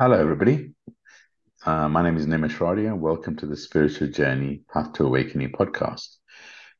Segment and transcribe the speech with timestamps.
[0.00, 0.74] Hello, everybody.
[1.66, 6.18] Uh, my name is Nimesh Radia, welcome to the Spiritual Journey Path to Awakening podcast.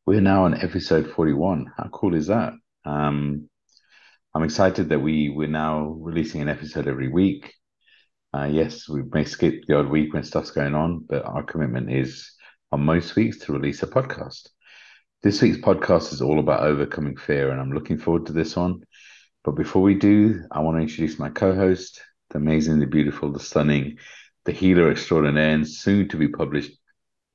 [0.06, 1.72] We're now on episode 41.
[1.76, 2.52] How cool is that?
[2.84, 3.50] Um,
[4.32, 7.52] I'm excited that we, we're now releasing an episode every week.
[8.32, 11.90] Uh, yes, we may skip the odd week when stuff's going on, but our commitment
[11.92, 12.30] is
[12.70, 14.46] on most weeks to release a podcast.
[15.24, 18.82] This week's podcast is all about overcoming fear, and I'm looking forward to this one.
[19.42, 23.32] But before we do, I want to introduce my co host, the amazing, the beautiful,
[23.32, 23.98] the stunning,
[24.44, 26.72] the healer extraordinaire, and soon to be published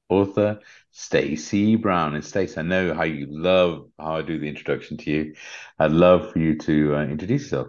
[0.09, 0.59] author
[0.91, 2.15] Stacey Brown.
[2.15, 5.35] And Stacey, I know how you love how I do the introduction to you.
[5.79, 7.67] I'd love for you to uh, introduce yourself.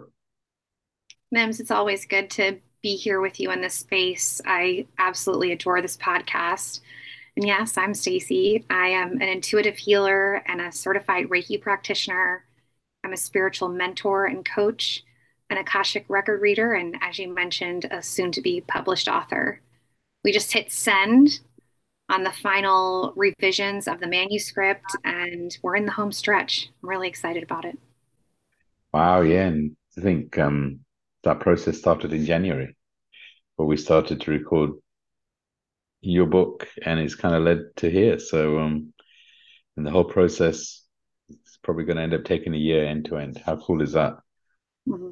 [1.33, 4.39] Nims, it's always good to be here with you in this space.
[4.45, 6.81] I absolutely adore this podcast.
[7.35, 8.63] And yes, I'm Stacey.
[8.69, 12.45] I am an intuitive healer and a certified Reiki practitioner.
[13.03, 15.03] I'm a spiritual mentor and coach
[15.49, 19.61] an Akashic record reader, and as you mentioned, a soon to be published author.
[20.23, 21.39] We just hit send
[22.09, 26.69] on the final revisions of the manuscript, and we're in the home stretch.
[26.81, 27.77] I'm really excited about it.
[28.93, 29.45] Wow, yeah.
[29.45, 30.79] And I think um,
[31.23, 32.75] that process started in January,
[33.55, 34.71] where we started to record
[36.01, 38.19] your book, and it's kind of led to here.
[38.19, 38.93] So, um,
[39.77, 40.83] and the whole process
[41.29, 43.41] is probably going to end up taking a year end to end.
[43.43, 44.13] How cool is that?
[44.87, 45.11] Mm-hmm.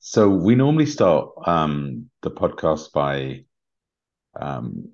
[0.00, 3.44] So we normally start um, the podcast by
[4.40, 4.90] um,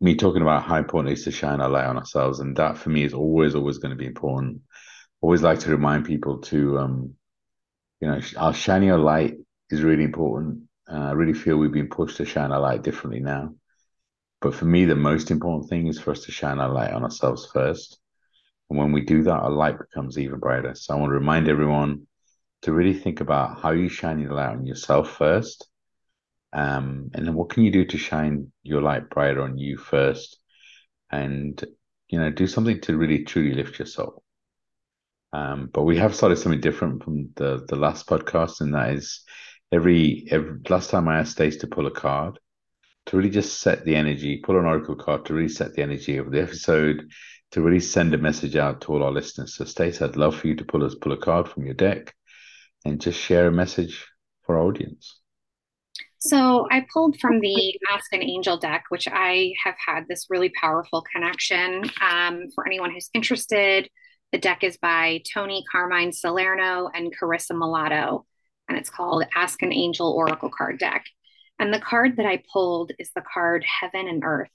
[0.00, 2.76] me talking about how important it is to shine a light on ourselves, and that
[2.76, 4.60] for me is always, always going to be important.
[5.20, 7.14] Always like to remind people to, um,
[8.00, 9.36] you know, our shining a light
[9.70, 10.62] is really important.
[10.90, 13.54] Uh, I really feel we've been pushed to shine a light differently now.
[14.40, 17.04] But for me, the most important thing is for us to shine our light on
[17.04, 17.98] ourselves first.
[18.68, 20.74] And when we do that, our light becomes even brighter.
[20.74, 22.06] So I want to remind everyone
[22.64, 25.68] to really think about how you shine your light on yourself first.
[26.54, 30.38] Um, and then what can you do to shine your light brighter on you first?
[31.10, 31.62] And,
[32.08, 34.22] you know, do something to really truly lift your soul.
[35.34, 39.24] Um, but we have started something different from the the last podcast, and that is
[39.72, 42.38] every every last time I asked Stace to pull a card
[43.06, 46.16] to really just set the energy, pull an oracle card to really set the energy
[46.18, 47.10] of the episode,
[47.50, 49.56] to really send a message out to all our listeners.
[49.56, 52.14] So Stace, I'd love for you to pull us pull a card from your deck
[52.84, 54.06] and just share a message
[54.42, 55.20] for our audience.
[56.18, 60.50] So I pulled from the Ask an Angel deck, which I have had this really
[60.58, 61.84] powerful connection.
[62.00, 63.90] Um, for anyone who's interested,
[64.32, 68.24] the deck is by Toni Carmine Salerno and Carisa Mellado,
[68.68, 71.04] and it's called Ask an Angel Oracle Card Deck.
[71.58, 74.50] And the card that I pulled is the card Heaven and Earth.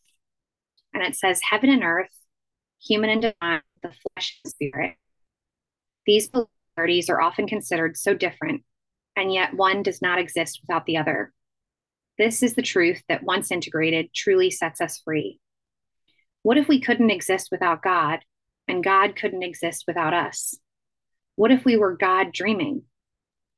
[0.94, 2.10] And it says, Heaven and Earth,
[2.82, 4.96] human and divine, the flesh and spirit.
[6.06, 6.30] These
[7.10, 8.64] are often considered so different,
[9.16, 11.34] and yet one does not exist without the other.
[12.18, 15.40] This is the truth that, once integrated, truly sets us free.
[16.44, 18.20] What if we couldn't exist without God,
[18.68, 20.56] and God couldn't exist without us?
[21.36, 22.84] What if we were God dreaming?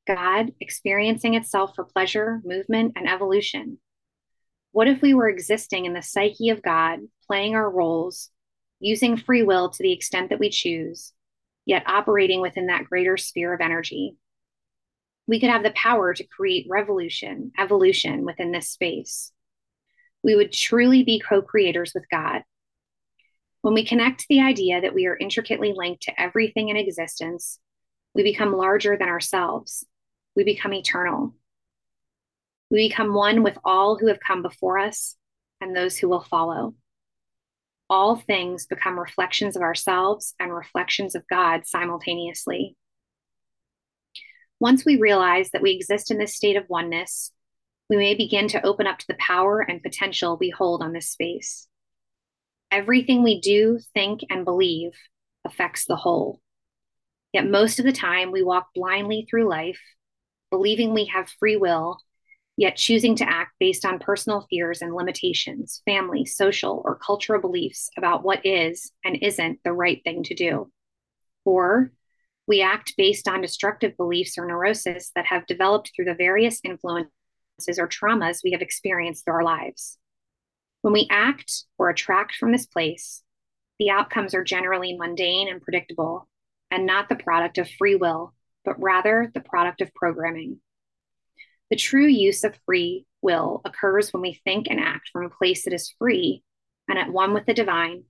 [0.06, 3.78] God experiencing itself for pleasure, movement, and evolution?
[4.72, 8.30] What if we were existing in the psyche of God, playing our roles,
[8.80, 11.12] using free will to the extent that we choose,
[11.64, 14.16] yet operating within that greater sphere of energy.
[15.26, 19.32] We could have the power to create revolution, evolution within this space.
[20.22, 22.42] We would truly be co creators with God.
[23.62, 27.60] When we connect the idea that we are intricately linked to everything in existence,
[28.14, 29.86] we become larger than ourselves.
[30.34, 31.34] We become eternal.
[32.70, 35.16] We become one with all who have come before us
[35.60, 36.74] and those who will follow
[37.92, 42.74] all things become reflections of ourselves and reflections of God simultaneously.
[44.58, 47.32] Once we realize that we exist in this state of oneness,
[47.90, 51.10] we may begin to open up to the power and potential we hold on this
[51.10, 51.68] space.
[52.70, 54.92] Everything we do, think, and believe
[55.44, 56.40] affects the whole.
[57.34, 59.80] Yet most of the time, we walk blindly through life,
[60.50, 61.98] believing we have free will
[62.56, 67.90] yet choosing to act based on personal fears and limitations, family, social, or cultural beliefs
[67.96, 70.70] about what is and isn't the right thing to do.
[71.44, 71.92] Or
[72.46, 77.10] we act based on destructive beliefs or neurosis that have developed through the various influences
[77.78, 79.98] or traumas we have experienced through our lives.
[80.82, 83.22] When we act or attract from this place,
[83.78, 86.28] the outcomes are generally mundane and predictable
[86.70, 88.34] and not the product of free will,
[88.64, 90.60] but rather the product of programming.
[91.72, 95.64] The true use of free will occurs when we think and act from a place
[95.64, 96.42] that is free
[96.86, 98.04] and at one with the divine,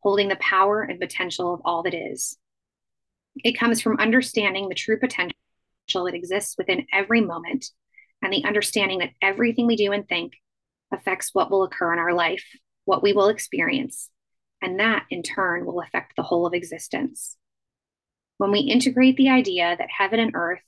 [0.00, 2.38] holding the power and potential of all that is.
[3.44, 5.34] It comes from understanding the true potential
[5.92, 7.66] that exists within every moment
[8.22, 10.32] and the understanding that everything we do and think
[10.90, 12.46] affects what will occur in our life,
[12.86, 14.08] what we will experience,
[14.62, 17.36] and that in turn will affect the whole of existence.
[18.38, 20.62] When we integrate the idea that heaven and earth,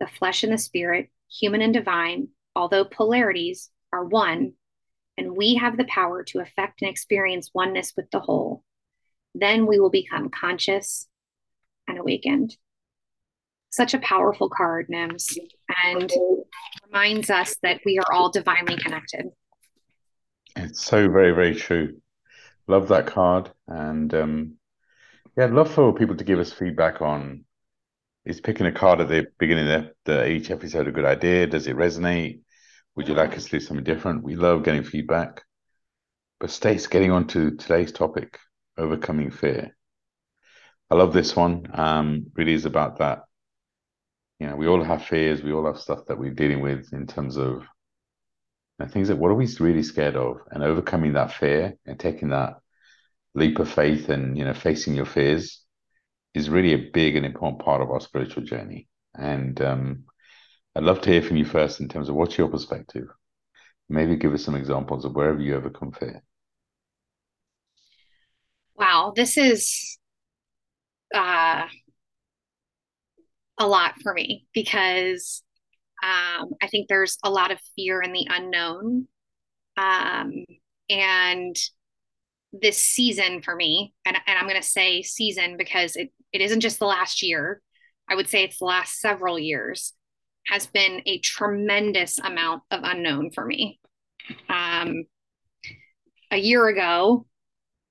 [0.00, 4.52] the flesh and the spirit, human and divine, although polarities, are one,
[5.16, 8.62] and we have the power to affect and experience oneness with the whole,
[9.34, 11.08] then we will become conscious
[11.86, 12.56] and awakened.
[13.70, 15.36] Such a powerful card, Nims,
[15.84, 16.10] and
[16.86, 19.26] reminds us that we are all divinely connected.
[20.56, 22.00] It's so very, very true.
[22.66, 23.50] Love that card.
[23.66, 24.54] And um,
[25.36, 27.44] yeah, I'd love for people to give us feedback on
[28.28, 31.46] is picking a card at the beginning of the, each episode a good idea?
[31.46, 32.40] Does it resonate?
[32.94, 34.22] Would you like us to do something different?
[34.22, 35.42] We love getting feedback.
[36.38, 38.38] But Stace, getting on to today's topic,
[38.76, 39.74] overcoming fear.
[40.90, 41.68] I love this one.
[41.72, 43.22] Um, really is about that.
[44.38, 45.42] You know, we all have fears.
[45.42, 47.64] We all have stuff that we're dealing with in terms of you
[48.78, 52.28] know, things that what are we really scared of, and overcoming that fear and taking
[52.28, 52.60] that
[53.34, 55.64] leap of faith and you know facing your fears
[56.34, 58.88] is really a big and important part of our spiritual journey.
[59.14, 60.04] And um,
[60.74, 63.08] I'd love to hear from you first in terms of what's your perspective.
[63.88, 66.22] Maybe give us some examples of wherever you overcome fear.
[68.76, 69.98] Wow, this is
[71.14, 71.66] uh,
[73.58, 75.42] a lot for me because
[76.02, 79.08] um, I think there's a lot of fear in the unknown.
[79.76, 80.44] Um,
[80.88, 81.56] and
[82.52, 86.60] this season for me, and, and I'm going to say season because it, it isn't
[86.60, 87.62] just the last year,
[88.08, 89.94] I would say it's the last several years,
[90.46, 93.80] has been a tremendous amount of unknown for me.
[94.48, 95.04] Um,
[96.30, 97.26] a year ago,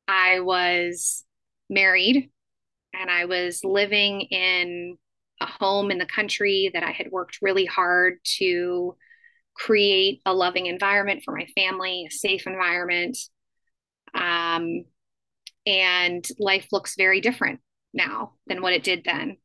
[0.08, 1.24] I was
[1.70, 2.30] married
[2.94, 4.98] and I was living in
[5.42, 8.96] a home in the country that I had worked really hard to
[9.56, 13.18] create a loving environment for my family, a safe environment.
[14.14, 14.86] Um,
[15.66, 17.60] and life looks very different
[17.98, 19.38] now than what it did then.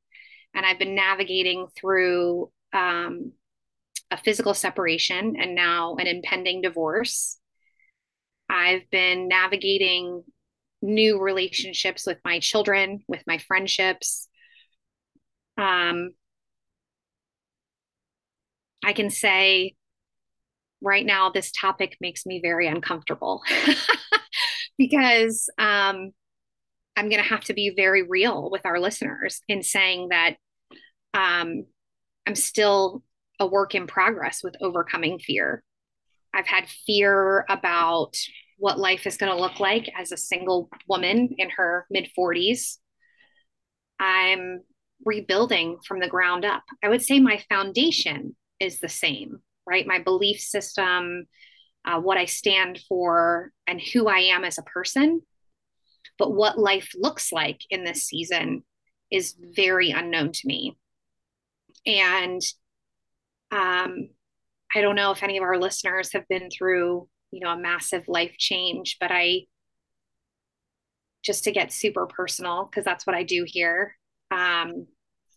[0.54, 3.32] And I've been navigating through um,
[4.10, 7.38] a physical separation and now an impending divorce.
[8.48, 10.22] I've been navigating
[10.82, 14.28] new relationships with my children, with my friendships.
[15.56, 16.10] Um,
[18.84, 19.74] I can say
[20.82, 23.42] right now, this topic makes me very uncomfortable
[24.78, 26.12] because um,
[26.96, 30.36] I'm going to have to be very real with our listeners in saying that
[31.14, 31.64] um,
[32.26, 33.02] I'm still
[33.40, 35.62] a work in progress with overcoming fear.
[36.34, 38.16] I've had fear about
[38.58, 42.78] what life is going to look like as a single woman in her mid 40s.
[43.98, 44.60] I'm
[45.04, 46.62] rebuilding from the ground up.
[46.82, 49.86] I would say my foundation is the same, right?
[49.86, 51.26] My belief system,
[51.84, 55.22] uh, what I stand for, and who I am as a person.
[56.18, 58.64] But what life looks like in this season
[59.10, 60.76] is very unknown to me.
[61.86, 62.40] And
[63.50, 64.08] um,
[64.74, 68.04] I don't know if any of our listeners have been through you know a massive
[68.06, 69.40] life change but i
[71.24, 73.96] just to get super personal because that's what i do here
[74.30, 74.86] um,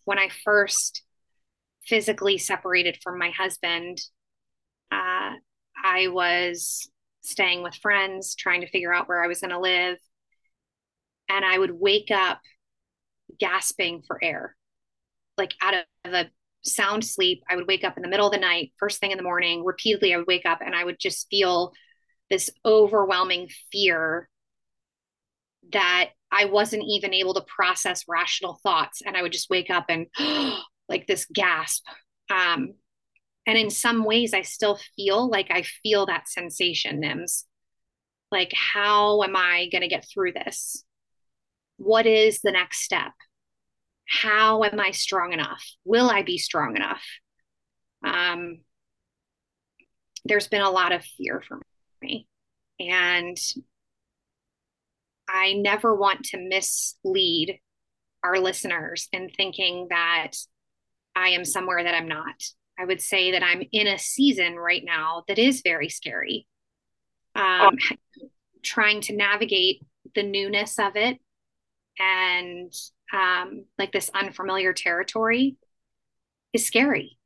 [0.04, 1.02] when i first
[1.84, 3.98] physically separated from my husband
[4.92, 5.32] uh,
[5.82, 6.88] i was
[7.22, 9.96] staying with friends trying to figure out where i was going to live
[11.28, 12.40] and i would wake up
[13.38, 14.56] gasping for air
[15.36, 16.26] like out of a
[16.62, 19.16] sound sleep i would wake up in the middle of the night first thing in
[19.16, 21.72] the morning repeatedly i would wake up and i would just feel
[22.30, 24.28] this overwhelming fear
[25.72, 29.02] that I wasn't even able to process rational thoughts.
[29.04, 30.06] And I would just wake up and
[30.88, 31.84] like this gasp.
[32.30, 32.74] Um,
[33.46, 37.44] and in some ways, I still feel like I feel that sensation, Nims.
[38.32, 40.84] Like, how am I going to get through this?
[41.76, 43.12] What is the next step?
[44.08, 45.64] How am I strong enough?
[45.84, 47.02] Will I be strong enough?
[48.04, 48.60] Um,
[50.24, 51.60] there's been a lot of fear for
[52.00, 52.26] me.
[52.78, 53.36] And
[55.28, 57.60] I never want to mislead
[58.22, 60.32] our listeners in thinking that
[61.14, 62.42] I am somewhere that I'm not.
[62.78, 66.46] I would say that I'm in a season right now that is very scary.
[67.34, 67.76] Um,
[68.62, 71.18] trying to navigate the newness of it
[71.98, 72.72] and
[73.12, 75.56] um, like this unfamiliar territory
[76.52, 77.18] is scary.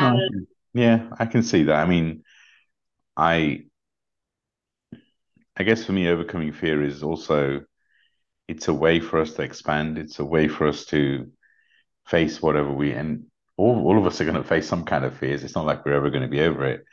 [0.00, 0.18] Um,
[0.72, 1.76] yeah, I can see that.
[1.76, 2.22] I mean,
[3.16, 3.64] I
[5.56, 7.62] I guess for me, overcoming fear is also
[8.48, 9.98] it's a way for us to expand.
[9.98, 11.30] It's a way for us to
[12.06, 15.16] face whatever we and all, all of us are going to face some kind of
[15.16, 15.44] fears.
[15.44, 16.84] It's not like we're ever going to be over it.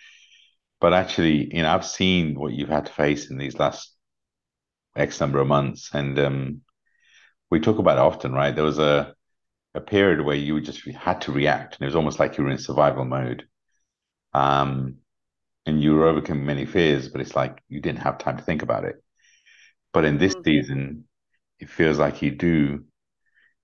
[0.79, 3.90] But actually, you know, I've seen what you've had to face in these last
[4.95, 6.61] X number of months, and um,
[7.49, 8.55] we talk about it often, right?
[8.55, 9.13] There was a
[9.73, 12.49] a period where you just had to react, and it was almost like you were
[12.49, 13.47] in survival mode.
[14.33, 14.97] Um,
[15.65, 18.63] and you were overcoming many fears, but it's like you didn't have time to think
[18.63, 18.95] about it.
[19.93, 20.43] But in this mm-hmm.
[20.43, 21.03] season,
[21.59, 22.85] it feels like you do.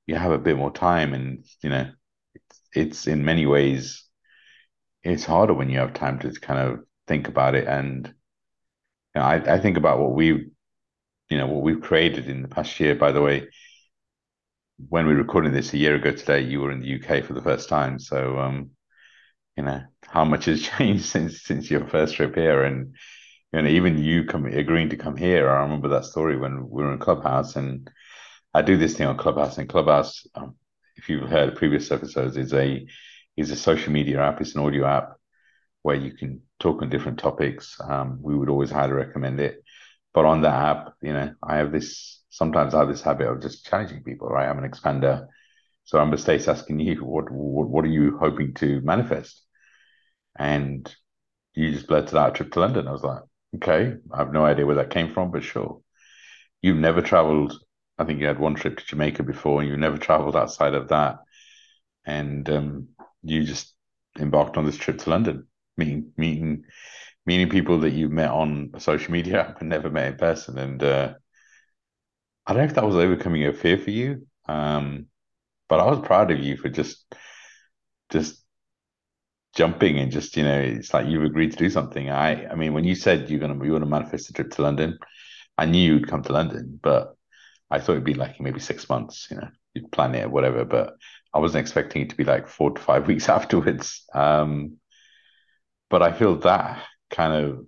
[0.06, 1.90] You have a bit more time, and you know,
[2.34, 4.04] it's, it's in many ways,
[5.04, 7.68] it's harder when you have time to kind of think about it.
[7.68, 10.52] And you know, I, I think about what we,
[11.30, 12.96] you know, what we've created in the past year.
[12.96, 13.48] By the way,
[14.90, 17.42] when we recorded this a year ago today, you were in the UK for the
[17.42, 18.00] first time.
[18.00, 18.72] So, um,
[19.56, 22.96] you know, how much has changed since since your first trip here, and
[23.52, 25.50] you know, even you come agreeing to come here.
[25.50, 27.90] I remember that story when we were in Clubhouse, and
[28.54, 29.58] I do this thing on Clubhouse.
[29.58, 30.56] And Clubhouse, um,
[30.96, 32.86] if you've heard previous episodes, is a
[33.36, 34.42] is a social media app.
[34.42, 35.14] It's an audio app
[35.82, 37.78] where you can talk on different topics.
[37.82, 39.64] Um, we would always highly recommend it.
[40.18, 43.40] But on the app, you know, I have this sometimes I have this habit of
[43.40, 44.50] just challenging people, right?
[44.50, 45.28] I'm an expander.
[45.84, 49.44] So I'm Stace asking you, what, what what are you hoping to manifest?
[50.36, 50.92] And
[51.54, 52.88] you just blurted out a trip to London.
[52.88, 53.22] I was like,
[53.58, 55.82] okay, I have no idea where that came from, but sure.
[56.64, 57.54] You've never traveled.
[58.00, 60.88] I think you had one trip to Jamaica before, and you never traveled outside of
[60.88, 61.20] that.
[62.08, 62.88] And um,
[63.22, 63.72] you just
[64.18, 65.46] embarked on this trip to London,
[65.78, 66.64] meeting meeting
[67.28, 70.58] meeting people that you met on social media and never met in person.
[70.58, 71.14] And uh,
[72.46, 75.08] I don't know if that was overcoming a fear for you, um,
[75.70, 77.06] but I was proud of you for just
[78.10, 78.44] just
[79.56, 82.10] jumping and just you know it's like you've agreed to do something.
[82.10, 84.62] I I mean when you said you're gonna you want to manifest a trip to
[84.62, 84.98] London,
[85.58, 87.16] I knew you'd come to London, but
[87.72, 89.28] I thought it'd be like maybe six months.
[89.32, 90.96] You know, you'd plan it or whatever, but
[91.34, 94.06] I wasn't expecting it to be like four to five weeks afterwards.
[94.14, 94.78] Um,
[95.90, 97.66] but I feel that kind of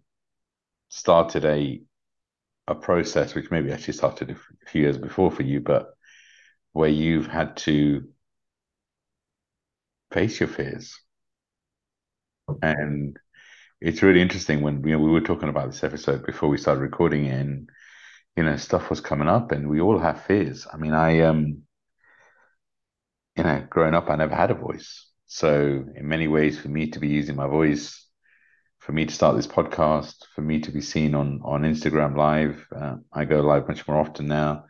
[0.89, 1.81] started a
[2.67, 5.93] a process which maybe actually started a few years before for you, but
[6.73, 8.07] where you've had to
[10.11, 10.99] face your fears.
[12.61, 13.17] And
[13.81, 16.81] it's really interesting when you know we were talking about this episode before we started
[16.81, 17.69] recording and
[18.37, 20.67] you know stuff was coming up and we all have fears.
[20.73, 21.63] I mean, I um
[23.35, 25.07] you know, growing up I never had a voice.
[25.25, 28.05] So in many ways for me to be using my voice
[28.89, 32.65] for me to start this podcast, for me to be seen on on Instagram Live.
[32.75, 34.65] Uh, I go live much more often now.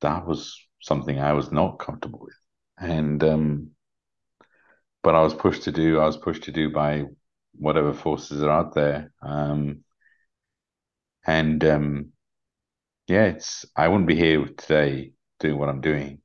[0.00, 2.34] That was something I was not comfortable with,
[2.76, 3.70] and um,
[5.04, 6.00] but I was pushed to do.
[6.00, 7.04] I was pushed to do by
[7.52, 9.12] whatever forces are out there.
[9.22, 9.84] Um,
[11.24, 12.06] and um,
[13.06, 16.22] yeah, it's I wouldn't be here today doing what I'm doing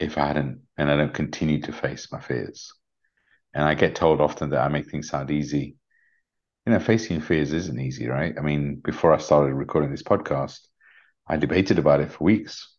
[0.00, 2.72] if I hadn't, and I don't continue to face my fears.
[3.56, 5.78] And I get told often that I make things sound easy.
[6.66, 8.34] You know, facing fears isn't easy, right?
[8.38, 10.60] I mean, before I started recording this podcast,
[11.26, 12.76] I debated about it for weeks.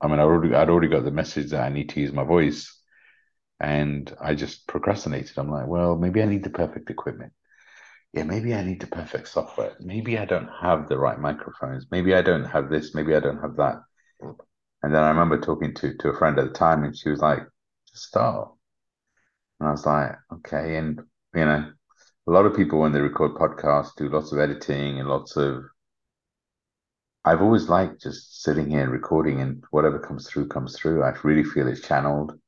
[0.00, 2.24] I mean, I already I'd already got the message that I need to use my
[2.24, 2.80] voice,
[3.60, 5.38] and I just procrastinated.
[5.38, 7.32] I'm like, well, maybe I need the perfect equipment.
[8.12, 9.76] Yeah, maybe I need the perfect software.
[9.80, 11.86] Maybe I don't have the right microphones.
[11.90, 12.94] Maybe I don't have this.
[12.94, 13.82] Maybe I don't have that.
[14.84, 17.20] And then I remember talking to to a friend at the time, and she was
[17.20, 17.42] like,
[17.90, 18.53] "Just start.
[19.60, 20.76] And I was like, okay.
[20.76, 21.00] And,
[21.34, 21.72] you know,
[22.26, 25.64] a lot of people, when they record podcasts, do lots of editing and lots of.
[27.24, 31.02] I've always liked just sitting here and recording, and whatever comes through, comes through.
[31.02, 32.38] I really feel it's channeled.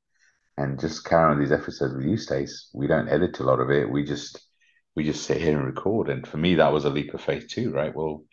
[0.59, 2.71] And just carry on these episodes with you, Stace.
[2.75, 3.91] We don't edit a lot of it.
[3.91, 4.41] We just
[4.95, 6.09] we just sit here and record.
[6.09, 7.95] And for me, that was a leap of faith too, right?
[7.95, 8.25] Well,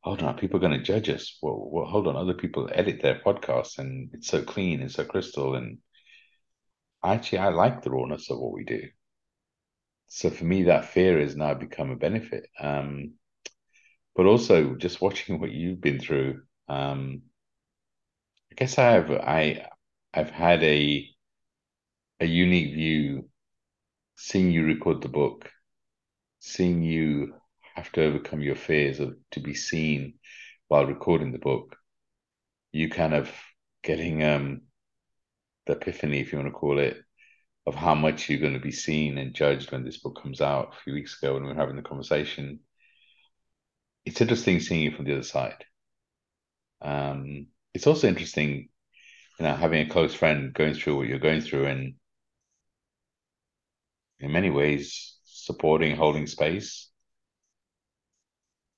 [0.00, 1.38] hold on, people are going to judge us.
[1.40, 5.04] Well, well, hold on, other people edit their podcasts, and it's so clean and so
[5.04, 5.78] crystal, and
[7.04, 8.82] actually I like the rawness of what we do.
[10.08, 12.50] So for me, that fear has now become a benefit.
[12.58, 13.14] Um,
[14.14, 16.42] but also just watching what you've been through.
[16.68, 17.22] Um,
[18.52, 19.68] I guess I have I
[20.12, 21.08] I've had a
[22.20, 23.28] a unique view
[24.16, 25.50] seeing you record the book,
[26.40, 27.34] seeing you
[27.76, 30.14] have to overcome your fears of to be seen
[30.68, 31.76] while recording the book.
[32.72, 33.30] You kind of
[33.82, 34.62] getting um
[35.68, 36.96] the epiphany, if you want to call it,
[37.66, 40.72] of how much you're going to be seen and judged when this book comes out
[40.72, 42.60] a few weeks ago when we were having the conversation.
[44.04, 45.64] It's interesting seeing you from the other side.
[46.80, 48.70] Um, it's also interesting,
[49.38, 51.94] you know, having a close friend going through what you're going through and
[54.20, 56.88] in many ways supporting, holding space,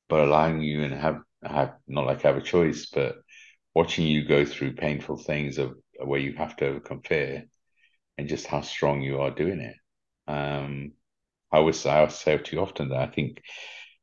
[0.08, 3.16] but allowing you and have have not like have a choice, but
[3.74, 7.44] watching you go through painful things of where you have to overcome fear
[8.18, 9.76] and just how strong you are doing it.
[10.28, 10.92] Um,
[11.52, 13.42] I always I always say too often that I think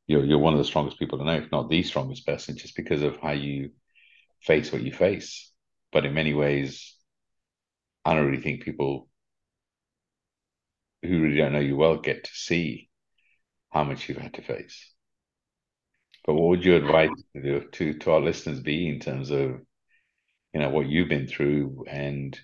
[0.07, 2.75] you're you're one of the strongest people to know, if not the strongest person, just
[2.75, 3.71] because of how you
[4.41, 5.51] face what you face.
[5.91, 6.95] But in many ways,
[8.05, 9.09] I don't really think people
[11.03, 12.89] who really don't know you well get to see
[13.71, 14.93] how much you've had to face.
[16.25, 19.61] But what would your advice to, to to our listeners be in terms of
[20.53, 21.85] you know what you've been through.
[21.87, 22.37] And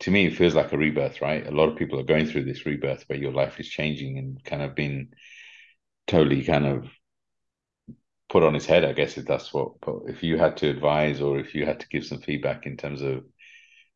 [0.00, 1.46] to me it feels like a rebirth right?
[1.46, 4.42] A lot of people are going through this rebirth where your life is changing and
[4.44, 5.10] kind of been
[6.06, 6.88] totally kind of
[8.28, 9.72] put on his head i guess if that's what
[10.06, 13.02] if you had to advise or if you had to give some feedback in terms
[13.02, 13.24] of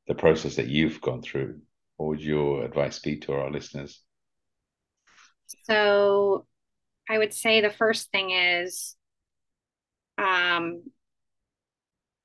[0.07, 1.61] the process that you've gone through
[1.97, 4.03] what would your advice be to our listeners?
[5.65, 6.47] So
[7.09, 8.97] i would say the first thing is
[10.19, 10.83] um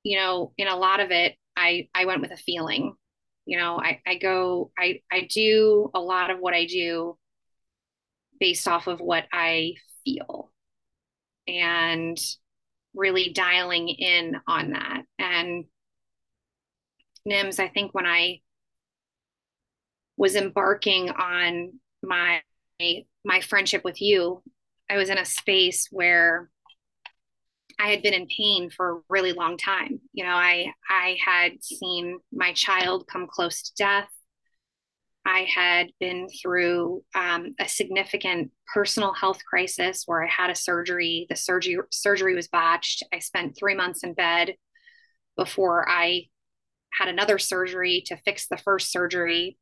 [0.02, 2.94] you know in a lot of it i i went with a feeling.
[3.46, 7.16] You know i i go i i do a lot of what i do
[8.38, 9.74] based off of what i
[10.04, 10.52] feel
[11.46, 12.18] and
[12.94, 15.02] really dialing in on that.
[15.18, 15.64] And
[17.28, 18.40] nims i think when i
[20.16, 22.40] was embarking on my
[23.24, 24.42] my friendship with you
[24.90, 26.50] i was in a space where
[27.78, 30.00] I had been in pain for a really long time.
[30.12, 34.08] You know, I I had seen my child come close to death.
[35.24, 41.26] I had been through um, a significant personal health crisis where I had a surgery.
[41.28, 43.04] The surgery surgery was botched.
[43.12, 44.54] I spent three months in bed
[45.36, 46.24] before I
[46.92, 49.58] had another surgery to fix the first surgery.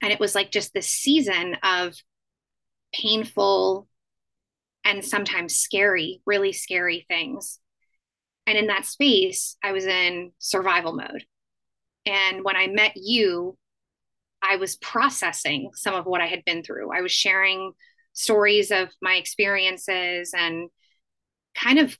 [0.00, 1.94] And it was like just this season of
[2.94, 3.88] painful
[4.84, 7.60] and sometimes scary, really scary things.
[8.46, 11.24] And in that space, I was in survival mode.
[12.06, 13.56] And when I met you,
[14.42, 16.90] I was processing some of what I had been through.
[16.92, 17.72] I was sharing
[18.12, 20.68] stories of my experiences and
[21.54, 21.96] kind of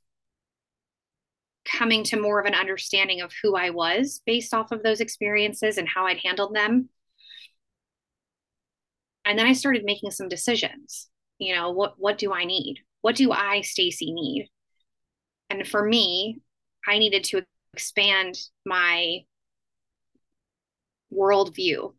[1.64, 5.78] coming to more of an understanding of who I was based off of those experiences
[5.78, 6.88] and how I'd handled them.
[9.24, 12.78] And then I started making some decisions you know what what do i need?
[13.00, 14.48] What do i stacy need?
[15.50, 16.40] And for me
[16.86, 19.24] i needed to expand my
[21.12, 21.92] worldview.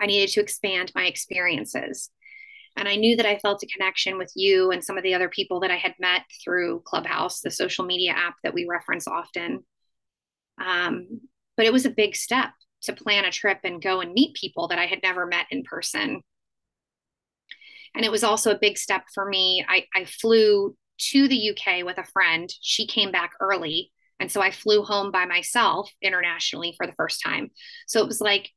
[0.00, 2.10] I needed to expand my experiences.
[2.76, 5.28] And i knew that i felt a connection with you and some of the other
[5.28, 9.64] people that i had met through clubhouse the social media app that we reference often.
[10.60, 11.20] Um,
[11.56, 12.50] but it was a big step
[12.82, 15.62] to plan a trip and go and meet people that i had never met in
[15.62, 16.22] person
[17.94, 19.64] and it was also a big step for me.
[19.68, 22.52] I, I flew to the UK with a friend.
[22.60, 23.92] She came back early.
[24.20, 27.50] And so I flew home by myself internationally for the first time.
[27.86, 28.50] So it was like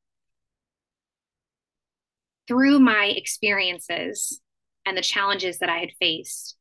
[2.48, 4.42] through my experiences
[4.86, 6.58] and the challenges that I had faced,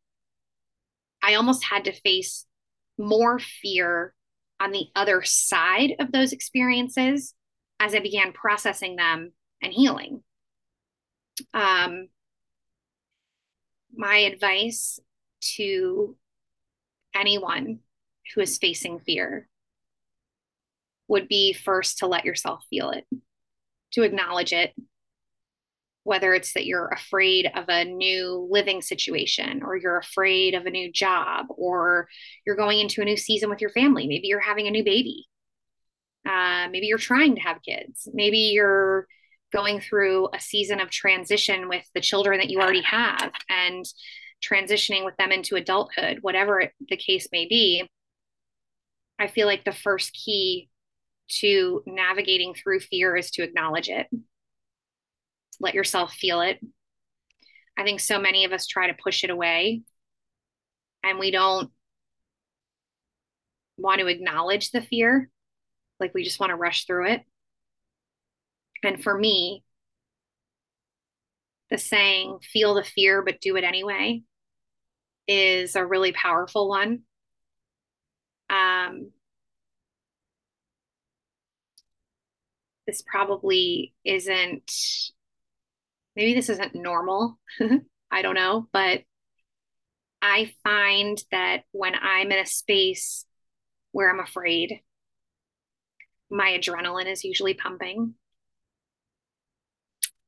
[1.22, 2.46] I almost had to face
[2.98, 4.14] more fear
[4.60, 7.34] on the other side of those experiences
[7.80, 10.22] as I began processing them and healing.
[11.54, 12.08] Um,
[14.00, 14.98] my advice
[15.56, 16.16] to
[17.14, 17.80] anyone
[18.34, 19.46] who is facing fear
[21.06, 23.04] would be first to let yourself feel it,
[23.92, 24.72] to acknowledge it,
[26.04, 30.70] whether it's that you're afraid of a new living situation or you're afraid of a
[30.70, 32.08] new job or
[32.46, 34.06] you're going into a new season with your family.
[34.06, 35.26] Maybe you're having a new baby.
[36.26, 38.08] Uh, maybe you're trying to have kids.
[38.14, 39.06] Maybe you're
[39.52, 43.84] going through a season of transition with the children that you already have and
[44.42, 47.88] transitioning with them into adulthood, whatever the case may be,
[49.18, 50.68] I feel like the first key
[51.40, 54.06] to navigating through fear is to acknowledge it.
[55.60, 56.58] Let yourself feel it.
[57.76, 59.82] I think so many of us try to push it away
[61.02, 61.70] and we don't
[63.76, 65.30] want to acknowledge the fear.
[65.98, 67.22] Like we just want to rush through it.
[68.82, 69.64] And for me,
[71.70, 74.22] the saying, feel the fear, but do it anyway,
[75.28, 77.00] is a really powerful one.
[78.48, 79.12] Um,
[82.86, 84.72] this probably isn't,
[86.16, 87.38] maybe this isn't normal.
[88.10, 89.02] I don't know, but
[90.20, 93.24] I find that when I'm in a space
[93.92, 94.80] where I'm afraid,
[96.30, 98.14] my adrenaline is usually pumping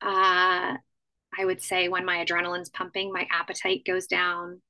[0.03, 0.77] uh,
[1.39, 4.61] I would say when my adrenaline's pumping, my appetite goes down,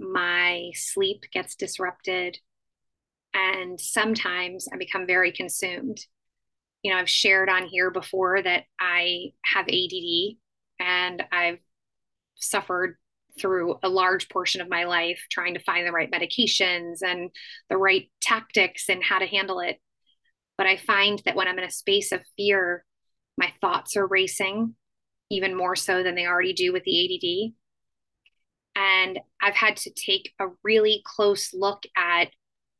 [0.00, 2.38] my sleep gets disrupted,
[3.34, 5.98] and sometimes I become very consumed.
[6.82, 10.36] you know, I've shared on here before that I have ADD
[10.80, 11.58] and I've
[12.36, 12.96] suffered
[13.40, 17.30] through a large portion of my life trying to find the right medications and
[17.68, 19.78] the right tactics and how to handle it.
[20.56, 22.84] But I find that when I'm in a space of fear,
[23.36, 24.74] my thoughts are racing
[25.30, 27.54] even more so than they already do with the ADD.
[28.76, 32.28] And I've had to take a really close look at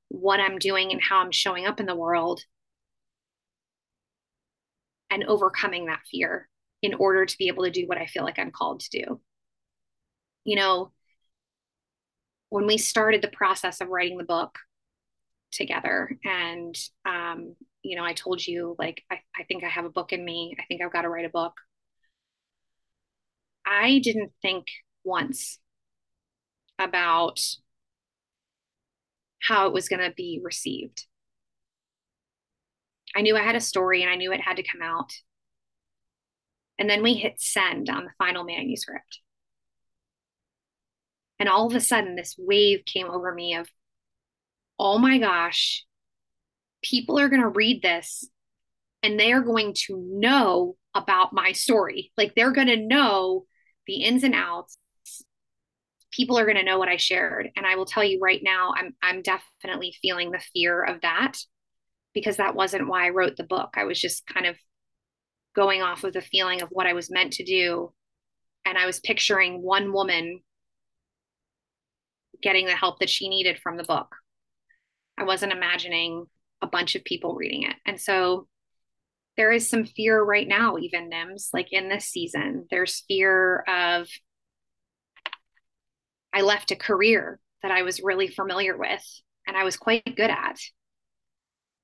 [0.09, 2.41] what I'm doing and how I'm showing up in the world
[5.11, 6.49] and overcoming that fear
[6.83, 9.21] in order to be able to do what I feel like I'm called to do.
[10.45, 10.93] You know,
[12.51, 14.59] when we started the process of writing the book
[15.53, 17.57] together, and, um,
[17.87, 20.57] you know, I told you, like, I, I think I have a book in me.
[20.59, 21.55] I think I've got to write a book.
[23.67, 24.67] I didn't think
[25.05, 25.59] once
[26.79, 27.41] about
[29.43, 31.07] how it was going to be received.
[33.15, 35.13] I knew I had a story and I knew it had to come out.
[36.79, 39.21] And then we hit send on the final manuscript.
[41.39, 43.69] And all of a sudden, this wave came over me of,
[44.79, 45.85] oh my gosh,
[46.83, 48.29] people are going to read this
[49.03, 52.13] and they are going to know about my story.
[52.17, 53.47] Like they're going to know
[53.87, 54.79] the ins and outs.
[56.11, 57.51] People are going to know what I shared.
[57.57, 61.35] And I will tell you right now, I'm, I'm definitely feeling the fear of that
[62.15, 63.75] because that wasn't why I wrote the book.
[63.77, 64.57] I was just kind of
[65.55, 67.93] going off of the feeling of what I was meant to do.
[68.65, 70.41] And I was picturing one woman
[72.43, 74.15] getting the help that she needed from the book.
[75.19, 76.27] I wasn't imagining
[76.63, 77.77] a bunch of people reading it.
[77.85, 78.49] And so
[79.37, 82.67] there is some fear right now, even Nims, like in this season.
[82.71, 84.09] There's fear of
[86.33, 89.03] I left a career that I was really familiar with
[89.47, 90.59] and I was quite good at.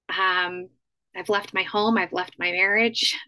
[0.08, 0.68] Um,
[1.16, 3.18] I've left my home, I've left my marriage,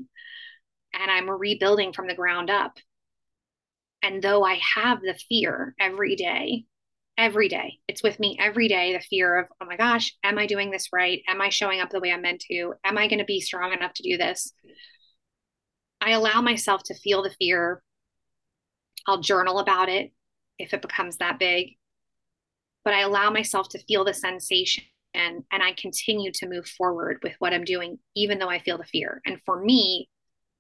[0.93, 2.79] and I'm rebuilding from the ground up.
[4.03, 6.65] And though I have the fear every day,
[7.17, 10.47] every day, it's with me every day the fear of, oh my gosh, am I
[10.47, 11.23] doing this right?
[11.29, 12.75] Am I showing up the way I'm meant to?
[12.85, 14.53] Am I going to be strong enough to do this?
[16.01, 17.83] I allow myself to feel the fear.
[19.07, 20.13] I'll journal about it
[20.59, 21.77] if it becomes that big.
[22.85, 27.21] But I allow myself to feel the sensation and and I continue to move forward
[27.23, 29.23] with what I'm doing even though I feel the fear.
[29.25, 30.09] And for me,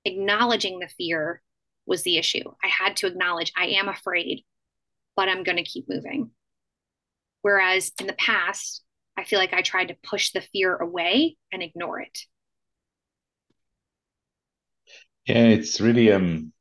[0.04, 1.42] acknowledging the fear
[1.86, 2.44] was the issue.
[2.62, 4.44] I had to acknowledge I am afraid,
[5.16, 6.30] but I'm going to keep moving.
[7.44, 8.82] Whereas in the past,
[9.18, 12.18] I feel like I tried to push the fear away and ignore it.
[15.26, 16.52] Yeah, it's really um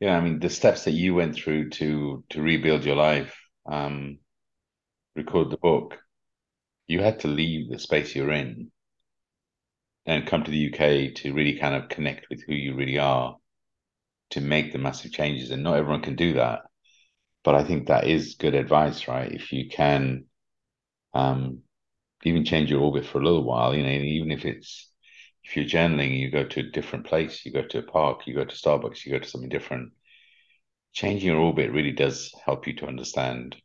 [0.00, 4.18] yeah, I mean the steps that you went through to to rebuild your life, um,
[5.16, 5.98] record the book,
[6.88, 8.72] you had to leave the space you're in
[10.06, 13.36] and come to the UK to really kind of connect with who you really are
[14.30, 15.50] to make the massive changes.
[15.52, 16.62] And not everyone can do that.
[17.42, 19.30] But I think that is good advice, right?
[19.32, 20.26] If you can
[21.14, 21.60] um,
[22.24, 24.90] even change your orbit for a little while, you know, even if it's
[25.44, 28.34] if you're journaling, you go to a different place, you go to a park, you
[28.34, 29.92] go to Starbucks, you go to something different.
[30.92, 33.56] Changing your orbit really does help you to understand.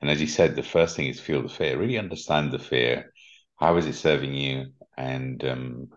[0.00, 1.78] And as you said, the first thing is feel the fear.
[1.78, 3.12] Really understand the fear.
[3.56, 4.72] How is it serving you?
[4.98, 5.88] And um,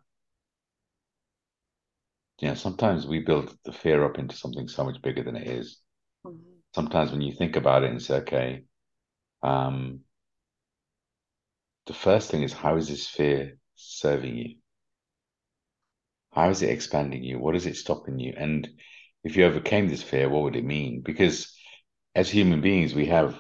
[2.40, 5.48] you know, sometimes we build the fear up into something so much bigger than it
[5.48, 5.80] is.
[6.26, 6.59] Mm-hmm.
[6.80, 8.64] Sometimes when you think about it and say, okay,
[9.44, 10.00] um,
[11.88, 14.56] the first thing is how is this fear serving you?
[16.32, 17.38] How is it expanding you?
[17.38, 18.34] What is it stopping you?
[18.38, 18.66] And
[19.26, 21.02] if you overcame this fear, what would it mean?
[21.02, 21.54] Because
[22.16, 23.38] as human beings, we have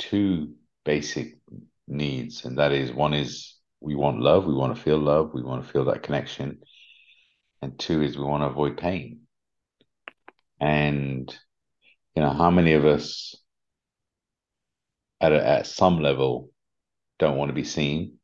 [0.00, 0.54] two
[0.84, 1.38] basic
[1.86, 5.42] needs, and that is one is we want love, we want to feel love, we
[5.44, 6.62] want to feel that connection.
[7.62, 9.20] And two is we want to avoid pain.
[10.58, 11.32] And
[12.18, 13.36] you know, how many of us
[15.20, 16.50] at a, at some level
[17.20, 18.18] don't want to be seen?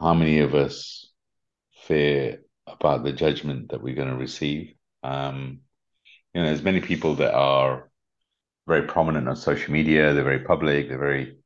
[0.00, 1.08] How many of us
[1.86, 4.74] fear about the judgment that we're going to receive?
[5.04, 5.60] Um,
[6.34, 7.92] you know, there's many people that are
[8.66, 10.12] very prominent on social media.
[10.12, 10.88] They're very public.
[10.88, 11.36] They're very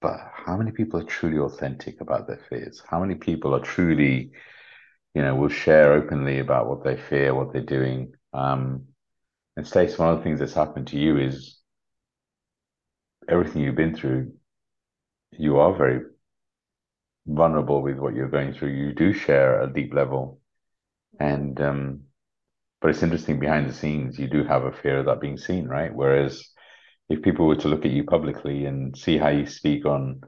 [0.00, 2.80] but how many people are truly authentic about their fears?
[2.88, 4.30] How many people are truly,
[5.12, 8.12] you know, will share openly about what they fear, what they're doing?
[8.32, 8.91] Um,
[9.56, 11.58] and Stace, one of the things that's happened to you is
[13.28, 14.32] everything you've been through,
[15.32, 16.00] you are very
[17.26, 18.70] vulnerable with what you're going through.
[18.70, 20.40] You do share a deep level.
[21.20, 22.00] And um,
[22.80, 25.68] but it's interesting behind the scenes, you do have a fear of that being seen,
[25.68, 25.94] right?
[25.94, 26.44] Whereas
[27.08, 30.22] if people were to look at you publicly and see how you speak on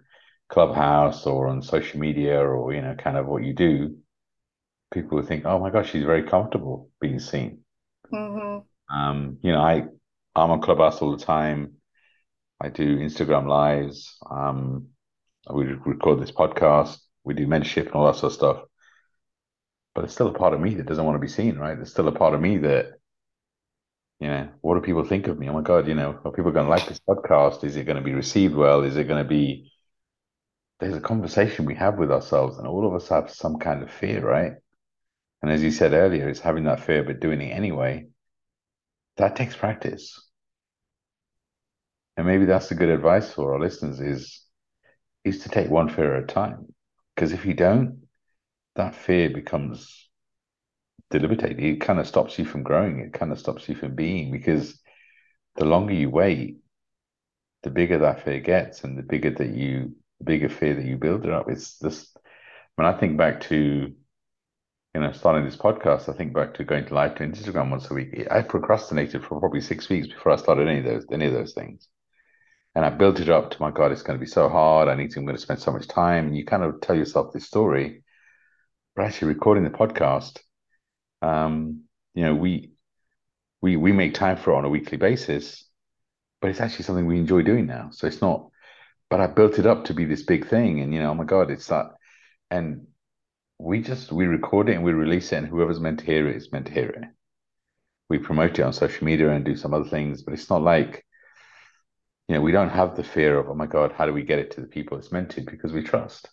[0.49, 3.97] Clubhouse or on social media or, you know, kind of what you do,
[4.93, 7.61] people would think, oh my gosh, she's very comfortable being seen.
[8.13, 8.61] Mm-hmm.
[8.91, 9.85] Um, you know, I
[10.37, 11.75] I'm on Clubhouse all the time.
[12.61, 14.17] I do Instagram lives.
[14.29, 14.89] Um,
[15.53, 16.99] we record this podcast.
[17.25, 18.63] We do mentorship and all that sort of stuff.
[19.95, 21.79] But it's still a part of me that doesn't want to be seen, right?
[21.79, 22.95] It's still a part of me that,
[24.19, 25.49] you know, what do people think of me?
[25.49, 27.63] Oh my God, you know, are people going to like this podcast?
[27.65, 28.83] Is it going to be received well?
[28.83, 29.71] Is it going to be?
[30.81, 33.91] There's a conversation we have with ourselves, and all of us have some kind of
[33.91, 34.55] fear, right?
[35.43, 38.09] And as you said earlier, it's having that fear but doing it anyway.
[39.17, 40.21] That takes practice.
[42.17, 44.41] And maybe that's the good advice for our listeners is
[45.25, 46.67] is to take one fear at a time.
[47.15, 48.03] Because if you don't,
[48.77, 50.09] that fear becomes
[51.11, 51.65] debilitating.
[51.65, 53.01] It kind of stops you from growing.
[53.01, 54.81] It kind of stops you from being because
[55.57, 56.59] the longer you wait,
[57.63, 60.97] the bigger that fear gets, and the bigger that you, the bigger fear that you
[60.97, 61.49] build it up.
[61.49, 62.15] It's this.
[62.77, 63.95] When I think back to
[64.95, 67.91] you know, starting this podcast, I think back to going to live to Instagram once
[67.91, 68.29] a week.
[68.31, 71.53] I procrastinated for probably six weeks before I started any of those any of those
[71.53, 71.89] things.
[72.77, 74.89] And I built it up to my God, it's going to be so hard.
[74.89, 76.27] I need to, I'm going to spend so much time.
[76.27, 78.03] And you kind of tell yourself this story.
[78.97, 80.39] But actually recording the podcast,
[81.23, 81.83] um,
[82.15, 82.71] you know, we
[83.61, 85.65] we we make time for it on a weekly basis,
[86.41, 87.89] but it's actually something we enjoy doing now.
[87.91, 88.49] So it's not,
[89.11, 90.81] but I built it up to be this big thing.
[90.81, 91.87] And you know, oh my God, it's that
[92.49, 92.87] and
[93.59, 96.37] we just we record it and we release it, and whoever's meant to hear it
[96.37, 97.05] is meant to hear it.
[98.09, 101.05] We promote it on social media and do some other things, but it's not like
[102.29, 104.39] you know we don't have the fear of oh my god, how do we get
[104.39, 106.29] it to the people it's meant to because we trust.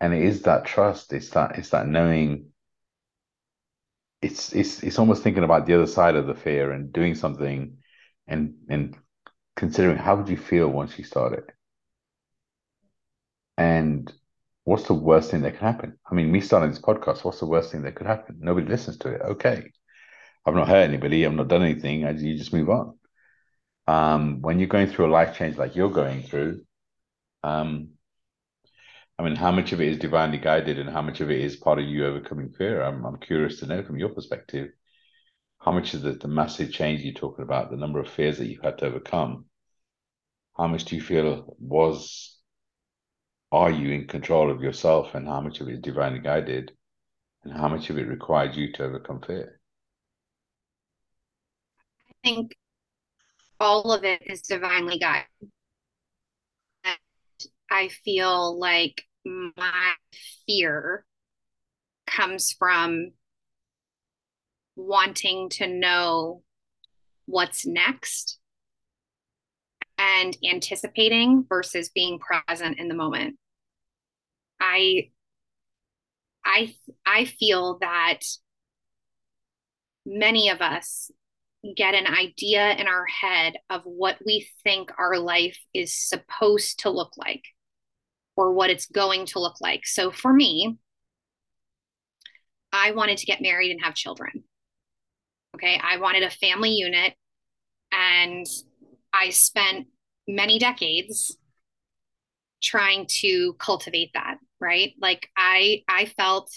[0.00, 1.12] And it is that trust.
[1.12, 2.46] It's that it's that knowing.
[4.22, 7.78] It's it's it's almost thinking about the other side of the fear and doing something,
[8.26, 8.96] and and
[9.56, 11.50] considering how would you feel once you start it.
[13.58, 14.10] And
[14.64, 15.98] what's the worst thing that can happen?
[16.10, 18.38] I mean, me starting this podcast, what's the worst thing that could happen?
[18.40, 19.20] Nobody listens to it.
[19.22, 19.70] Okay.
[20.46, 21.24] I've not hurt anybody.
[21.26, 22.04] I've not done anything.
[22.04, 22.98] I, you just move on.
[23.86, 26.62] Um, when you're going through a life change like you're going through,
[27.42, 27.90] um,
[29.18, 31.56] I mean, how much of it is divinely guided and how much of it is
[31.56, 32.82] part of you overcoming fear?
[32.82, 34.70] I'm, I'm curious to know from your perspective,
[35.58, 38.46] how much of the, the massive change you're talking about, the number of fears that
[38.46, 39.44] you've had to overcome,
[40.56, 42.39] how much do you feel was
[43.52, 46.72] are you in control of yourself and how much of it is divinely guided
[47.44, 49.60] and how much of it required you to overcome fear?
[52.08, 52.56] I think
[53.58, 55.26] all of it is divinely guided.
[57.70, 59.92] I feel like my
[60.46, 61.04] fear
[62.06, 63.12] comes from
[64.74, 66.42] wanting to know
[67.26, 68.39] what's next
[70.00, 73.36] and anticipating versus being present in the moment.
[74.58, 75.10] I
[76.44, 78.20] I I feel that
[80.06, 81.10] many of us
[81.76, 86.90] get an idea in our head of what we think our life is supposed to
[86.90, 87.44] look like
[88.36, 89.86] or what it's going to look like.
[89.86, 90.78] So for me,
[92.72, 94.44] I wanted to get married and have children.
[95.56, 97.12] Okay, I wanted a family unit
[97.92, 98.46] and
[99.12, 99.88] I spent
[100.34, 101.36] many decades
[102.62, 104.92] trying to cultivate that, right?
[105.00, 106.50] Like I I felt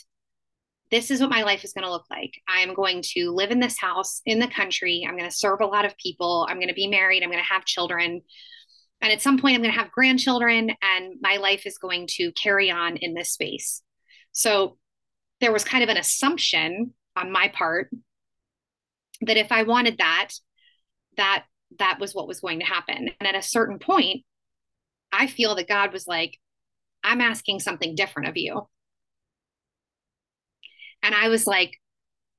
[0.91, 2.33] this is what my life is going to look like.
[2.47, 5.03] I'm going to live in this house in the country.
[5.07, 6.45] I'm going to serve a lot of people.
[6.47, 7.23] I'm going to be married.
[7.23, 8.21] I'm going to have children.
[9.01, 12.31] And at some point, I'm going to have grandchildren, and my life is going to
[12.33, 13.81] carry on in this space.
[14.33, 14.77] So
[15.41, 17.89] there was kind of an assumption on my part
[19.21, 20.29] that if I wanted that,
[21.17, 21.45] that
[21.79, 23.09] that was what was going to happen.
[23.19, 24.23] And at a certain point,
[25.11, 26.39] I feel that God was like,
[27.03, 28.67] I'm asking something different of you.
[31.01, 31.79] And I was like,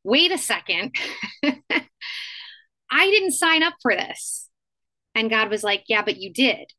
[0.02, 0.94] wait a second.
[1.42, 4.48] I didn't sign up for this.
[5.14, 6.70] And God was like, yeah, but you did.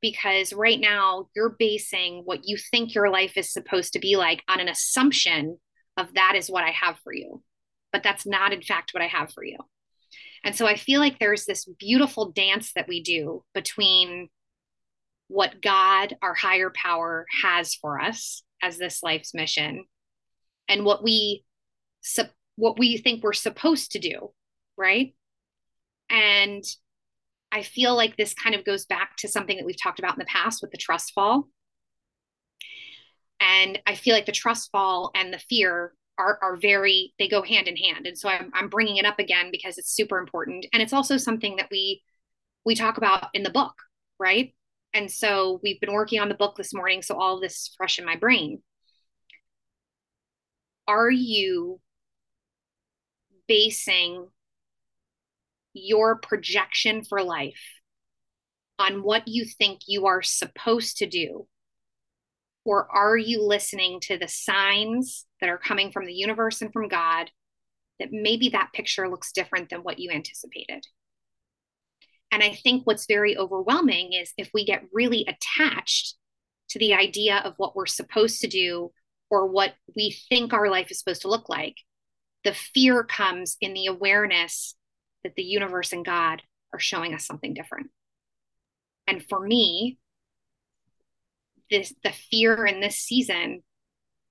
[0.00, 4.42] Because right now you're basing what you think your life is supposed to be like
[4.48, 5.58] on an assumption
[5.96, 7.42] of that is what I have for you.
[7.92, 9.56] But that's not, in fact, what I have for you.
[10.44, 14.28] And so I feel like there's this beautiful dance that we do between
[15.28, 19.84] what God, our higher power, has for us as this life's mission
[20.68, 21.44] and what we
[22.56, 24.32] what we think we're supposed to do,
[24.76, 25.14] right?
[26.08, 26.64] And
[27.52, 30.18] I feel like this kind of goes back to something that we've talked about in
[30.18, 31.48] the past with the trust fall.
[33.40, 37.42] And I feel like the trust fall and the fear are, are very they go
[37.42, 40.66] hand in hand and so I'm, I'm bringing it up again because it's super important
[40.72, 42.02] and it's also something that we
[42.64, 43.74] we talk about in the book
[44.18, 44.54] right
[44.94, 47.02] And so we've been working on the book this morning.
[47.02, 48.62] So all this is fresh in my brain.
[50.88, 51.80] Are you
[53.46, 54.28] basing
[55.74, 57.80] your projection for life
[58.78, 61.46] on what you think you are supposed to do?
[62.66, 66.88] Or are you listening to the signs that are coming from the universe and from
[66.88, 67.30] God
[68.00, 70.84] that maybe that picture looks different than what you anticipated?
[72.32, 76.16] And I think what's very overwhelming is if we get really attached
[76.70, 78.90] to the idea of what we're supposed to do
[79.30, 81.76] or what we think our life is supposed to look like,
[82.42, 84.74] the fear comes in the awareness
[85.22, 87.90] that the universe and God are showing us something different.
[89.06, 89.98] And for me,
[91.70, 93.62] this the fear in this season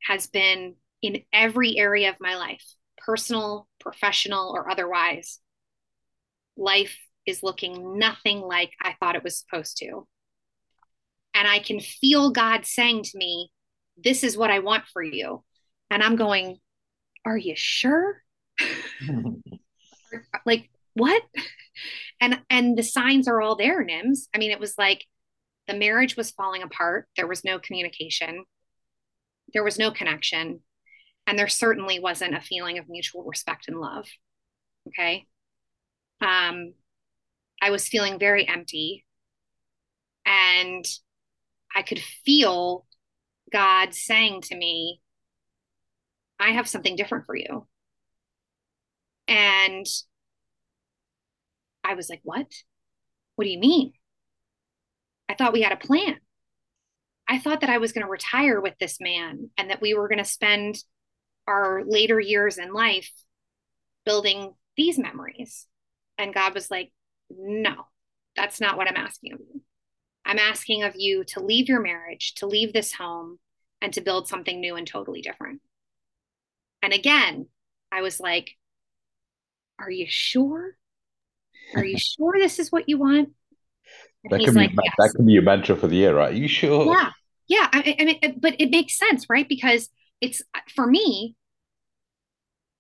[0.04, 2.64] has been in every area of my life,
[2.98, 5.40] personal, professional, or otherwise.
[6.58, 10.08] Life is looking nothing like I thought it was supposed to.
[11.34, 13.52] And I can feel God saying to me,
[13.98, 15.44] This is what I want for you.
[15.90, 16.58] And I'm going,
[17.26, 18.22] Are you sure?
[20.46, 21.22] like, what?
[22.22, 24.30] And and the signs are all there, Nims.
[24.34, 25.06] I mean, it was like
[25.68, 27.08] the marriage was falling apart.
[27.16, 28.46] There was no communication.
[29.54, 30.62] There was no connection.
[31.28, 34.08] And there certainly wasn't a feeling of mutual respect and love.
[34.88, 35.26] Okay.
[36.22, 36.74] Um,
[37.62, 39.06] I was feeling very empty.
[40.26, 40.86] And
[41.76, 42.86] I could feel
[43.52, 45.02] God saying to me,
[46.40, 47.68] I have something different for you.
[49.28, 49.86] And
[51.84, 52.48] I was like, What?
[53.36, 53.94] What do you mean?
[55.30, 56.18] I thought we had a plan.
[57.28, 60.08] I thought that I was going to retire with this man and that we were
[60.08, 60.78] going to spend
[61.48, 63.12] our later years in life
[64.06, 65.66] building these memories.
[66.18, 66.92] And God was like,
[67.30, 67.88] no,
[68.36, 69.62] that's not what I'm asking of you.
[70.26, 73.40] I'm asking of you to leave your marriage, to leave this home,
[73.82, 75.62] and to build something new and totally different.
[76.82, 77.48] And again,
[77.92, 78.52] I was like,
[79.80, 80.78] Are you sure?
[81.76, 83.30] Are you sure this is what you want?
[84.30, 84.94] That can, like, be, yes.
[84.98, 86.34] that can be your mantra for the year, right?
[86.34, 86.86] Are you sure?
[86.86, 87.10] Yeah.
[87.48, 87.68] Yeah.
[87.72, 89.48] I, I mean, uh, but it makes sense, right?
[89.48, 89.90] Because
[90.22, 91.36] it's uh, for me,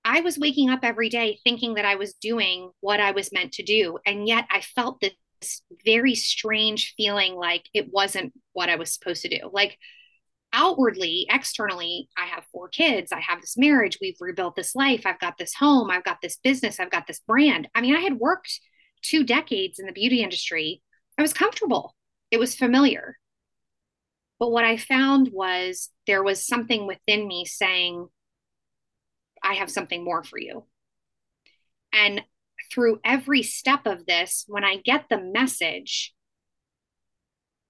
[0.04, 3.54] I was waking up every day thinking that I was doing what I was meant
[3.54, 3.98] to do.
[4.06, 9.24] And yet I felt this very strange feeling like it wasn't what I was supposed
[9.24, 9.50] to do.
[9.52, 9.78] Like
[10.54, 15.20] outwardly, externally, I have four kids, I have this marriage, we've rebuilt this life, I've
[15.20, 17.68] got this home, I've got this business, I've got this brand.
[17.76, 18.60] I mean, I had worked
[19.02, 20.82] two decades in the beauty industry.
[21.18, 21.96] I was comfortable,
[22.32, 23.18] it was familiar.
[24.40, 28.08] But what I found was there was something within me saying,
[29.42, 30.66] I have something more for you.
[31.94, 32.22] And
[32.72, 36.14] through every step of this, when I get the message,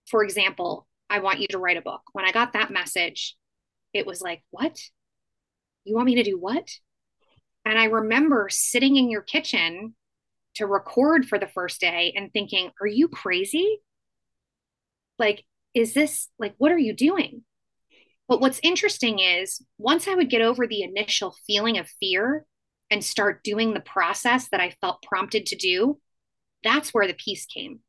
[0.09, 2.01] for example, I want you to write a book.
[2.13, 3.35] When I got that message,
[3.93, 4.79] it was like, what?
[5.83, 6.67] You want me to do what?
[7.63, 9.95] And I remember sitting in your kitchen
[10.55, 13.79] to record for the first day and thinking, are you crazy?
[15.19, 17.43] Like, is this like, what are you doing?
[18.27, 22.45] But what's interesting is once I would get over the initial feeling of fear
[22.89, 25.99] and start doing the process that I felt prompted to do,
[26.63, 27.81] that's where the peace came.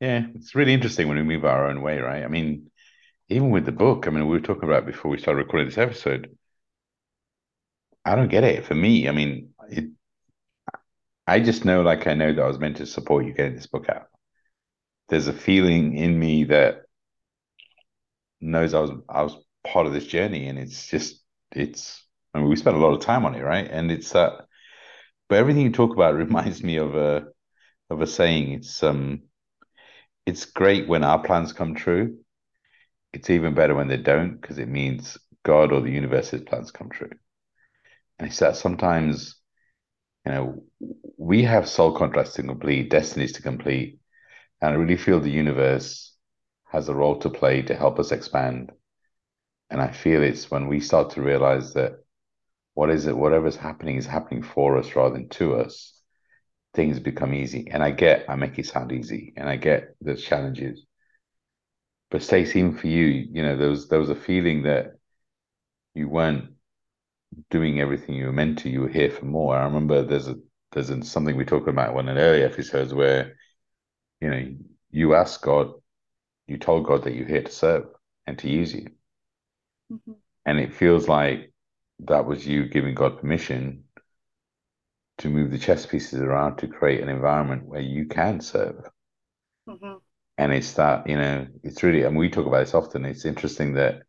[0.00, 2.24] Yeah, it's really interesting when we move our own way, right?
[2.24, 2.70] I mean,
[3.28, 5.78] even with the book, I mean, we were talking about before we started recording this
[5.78, 6.36] episode.
[8.04, 8.64] I don't get it.
[8.66, 9.90] For me, I mean, it,
[11.26, 13.66] I just know, like, I know that I was meant to support you getting this
[13.66, 14.08] book out.
[15.08, 16.82] There's a feeling in me that
[18.40, 22.02] knows I was I was part of this journey, and it's just it's.
[22.34, 23.68] I mean, we spent a lot of time on it, right?
[23.70, 24.46] And it's that.
[25.28, 27.26] But everything you talk about reminds me of a
[27.90, 28.52] of a saying.
[28.52, 29.22] It's um,
[30.26, 32.18] it's great when our plans come true.
[33.12, 36.90] It's even better when they don't because it means God or the universe's plans come
[36.90, 37.10] true.
[38.18, 39.36] And it's that sometimes,
[40.26, 40.64] you know,
[41.24, 43.98] we have soul contracts to complete, destinies to complete,
[44.60, 46.14] and I really feel the universe
[46.66, 48.72] has a role to play to help us expand.
[49.70, 51.92] And I feel it's when we start to realize that
[52.74, 55.98] what is it, whatever's happening is happening for us rather than to us,
[56.74, 57.68] things become easy.
[57.70, 60.84] And I get, I make it sound easy, and I get there's challenges.
[62.10, 64.98] But Stacey, even for you, you know, there was there was a feeling that
[65.94, 66.50] you weren't
[67.50, 68.68] doing everything you were meant to.
[68.68, 69.56] You were here for more.
[69.56, 70.36] I remember there's a
[70.74, 73.36] there's something we talked about in earlier episodes where,
[74.20, 74.54] you know,
[74.90, 75.72] you ask God
[76.46, 77.86] you told God that you're here to serve
[78.26, 78.88] and to use you.
[79.92, 80.12] Mm-hmm.
[80.46, 81.52] And it feels like
[82.00, 83.84] that was you giving God permission
[85.18, 88.88] to move the chess pieces around to create an environment where you can serve.
[89.68, 89.94] Mm-hmm.
[90.36, 93.04] And it's that, you know, it's really, and we talk about this often.
[93.04, 94.02] It's interesting that,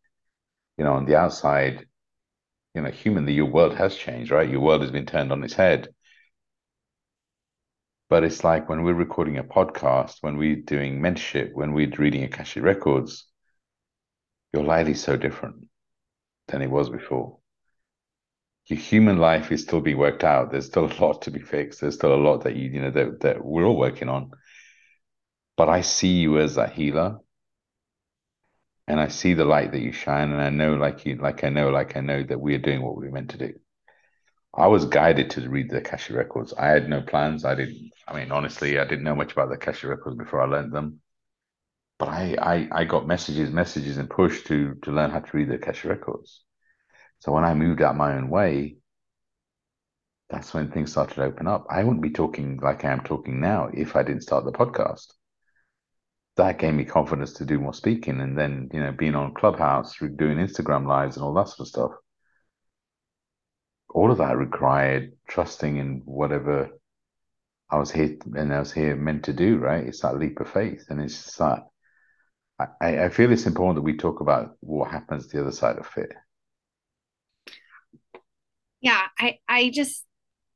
[0.78, 1.86] you know, on the outside,
[2.74, 4.50] you know, humanly, your world has changed, right?
[4.50, 5.90] Your world has been turned on its head.
[8.10, 12.24] But it's like when we're recording a podcast, when we're doing mentorship, when we're reading
[12.24, 13.26] Akashic Records,
[14.54, 15.68] your life is so different
[16.48, 17.40] than it was before.
[18.68, 20.52] Your human life is still being worked out.
[20.52, 21.82] There's still a lot to be fixed.
[21.82, 24.32] There's still a lot that you, you know, that, that we're all working on.
[25.58, 27.20] But I see you as that healer.
[28.88, 30.32] And I see the light that you shine.
[30.32, 32.84] And I know, like you, like I know, like I know that we are doing
[32.84, 33.54] what we are meant to do.
[34.58, 36.54] I was guided to read the Akashic Records.
[36.54, 37.44] I had no plans.
[37.44, 40.46] I didn't, I mean, honestly, I didn't know much about the Akashic Records before I
[40.46, 41.02] learned them.
[42.00, 45.50] But I, I, I got messages, messages, and pushed to to learn how to read
[45.50, 46.44] the Akashic Records.
[47.20, 48.78] So when I moved out my own way,
[50.30, 51.66] that's when things started to open up.
[51.70, 55.08] I wouldn't be talking like I am talking now if I didn't start the podcast.
[56.38, 59.98] That gave me confidence to do more speaking, and then you know, being on Clubhouse,
[59.98, 61.92] doing Instagram lives, and all that sort of stuff
[63.96, 66.70] all of that required trusting in whatever
[67.72, 69.88] I was here and I was here meant to do, right?
[69.88, 70.84] It's that leap of faith.
[70.90, 71.60] And it's just that
[72.82, 75.88] I, I feel it's important that we talk about what happens the other side of
[75.88, 76.26] fear.
[78.82, 80.06] Yeah, I, I just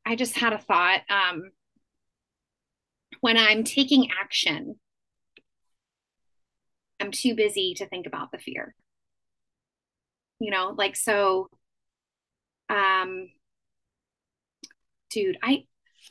[0.05, 1.01] I just had a thought.
[1.09, 1.51] Um
[3.21, 4.75] when I'm taking action,
[6.99, 8.75] I'm too busy to think about the fear.
[10.39, 11.49] You know, like so
[12.69, 13.27] um
[15.09, 15.63] dude i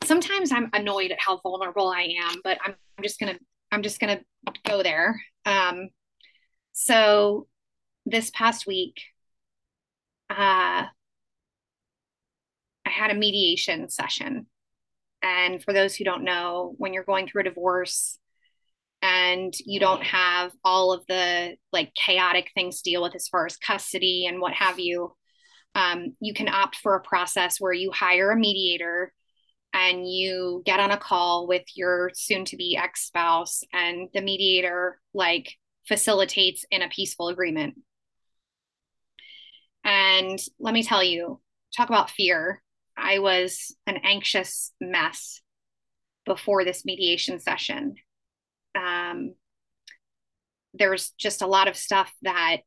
[0.04, 3.38] sometimes i'm annoyed at how vulnerable i am but i'm I'm just gonna
[3.70, 4.20] i'm just gonna
[4.64, 5.20] go there.
[5.46, 5.88] Um
[6.72, 7.46] so
[8.06, 9.00] this past week
[10.30, 10.86] uh
[12.86, 14.46] i had a mediation session.
[15.22, 18.18] And for those who don't know when you're going through a divorce
[19.00, 23.46] and you don't have all of the like chaotic things to deal with as far
[23.46, 25.14] as custody and what have you
[25.74, 29.12] um, you can opt for a process where you hire a mediator
[29.72, 34.22] and you get on a call with your soon to be ex spouse, and the
[34.22, 35.54] mediator like
[35.86, 37.74] facilitates in a peaceful agreement.
[39.84, 41.40] And let me tell you,
[41.76, 42.62] talk about fear.
[42.96, 45.40] I was an anxious mess
[46.26, 47.94] before this mediation session.
[48.74, 49.34] Um,
[50.74, 52.58] there's just a lot of stuff that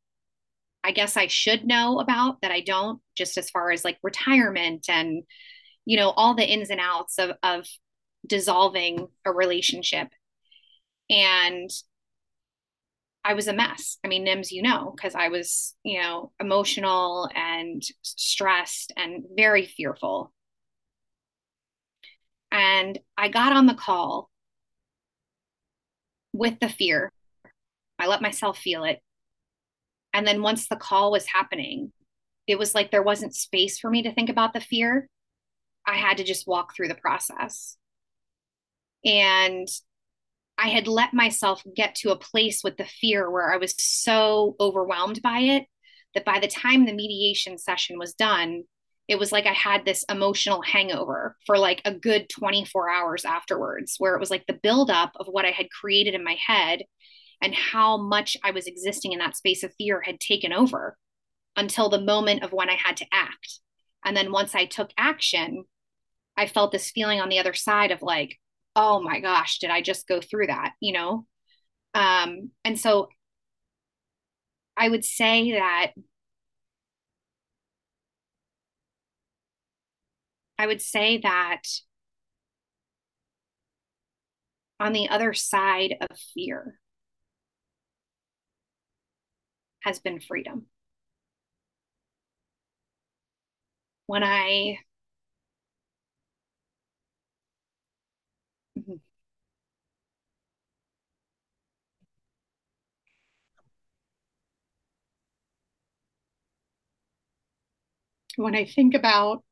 [0.83, 4.87] I guess I should know about that I don't, just as far as like retirement
[4.89, 5.23] and,
[5.85, 7.67] you know, all the ins and outs of, of
[8.25, 10.09] dissolving a relationship.
[11.09, 11.69] And
[13.23, 13.97] I was a mess.
[14.03, 19.65] I mean, Nims, you know, because I was, you know, emotional and stressed and very
[19.65, 20.33] fearful.
[22.51, 24.29] And I got on the call
[26.33, 27.11] with the fear.
[27.99, 28.99] I let myself feel it.
[30.13, 31.91] And then once the call was happening,
[32.47, 35.07] it was like there wasn't space for me to think about the fear.
[35.85, 37.77] I had to just walk through the process.
[39.05, 39.67] And
[40.57, 44.55] I had let myself get to a place with the fear where I was so
[44.59, 45.65] overwhelmed by it
[46.13, 48.63] that by the time the mediation session was done,
[49.07, 53.95] it was like I had this emotional hangover for like a good 24 hours afterwards,
[53.97, 56.83] where it was like the buildup of what I had created in my head
[57.41, 60.97] and how much I was existing in that space of fear had taken over
[61.55, 63.59] until the moment of when I had to act.
[64.05, 65.65] And then once I took action,
[66.37, 68.37] I felt this feeling on the other side of like,
[68.75, 70.73] oh my gosh, did I just go through that?
[70.79, 71.25] You know?
[71.93, 73.09] Um, and so
[74.77, 75.91] I would say that
[80.57, 81.63] I would say that
[84.79, 86.79] on the other side of fear,
[89.81, 90.67] has been freedom.
[94.05, 94.77] When I
[98.77, 98.95] mm-hmm.
[108.35, 109.43] when I think about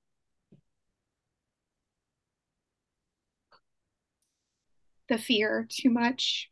[5.10, 6.50] the fear too much,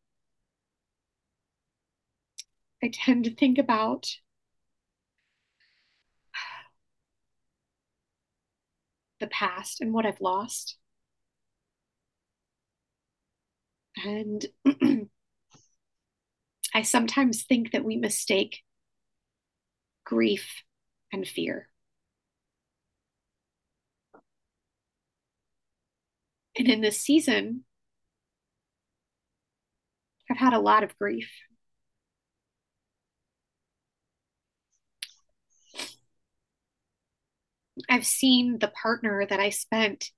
[2.87, 4.15] I tend to think about
[9.19, 10.77] the past and what I've lost.
[14.05, 14.45] And
[16.73, 18.63] I sometimes think that we mistake
[20.05, 20.63] grief
[21.11, 21.67] and fear.
[26.57, 27.65] And in this season,
[30.31, 31.29] I've had a lot of grief.
[37.89, 40.11] I've seen the partner that I spent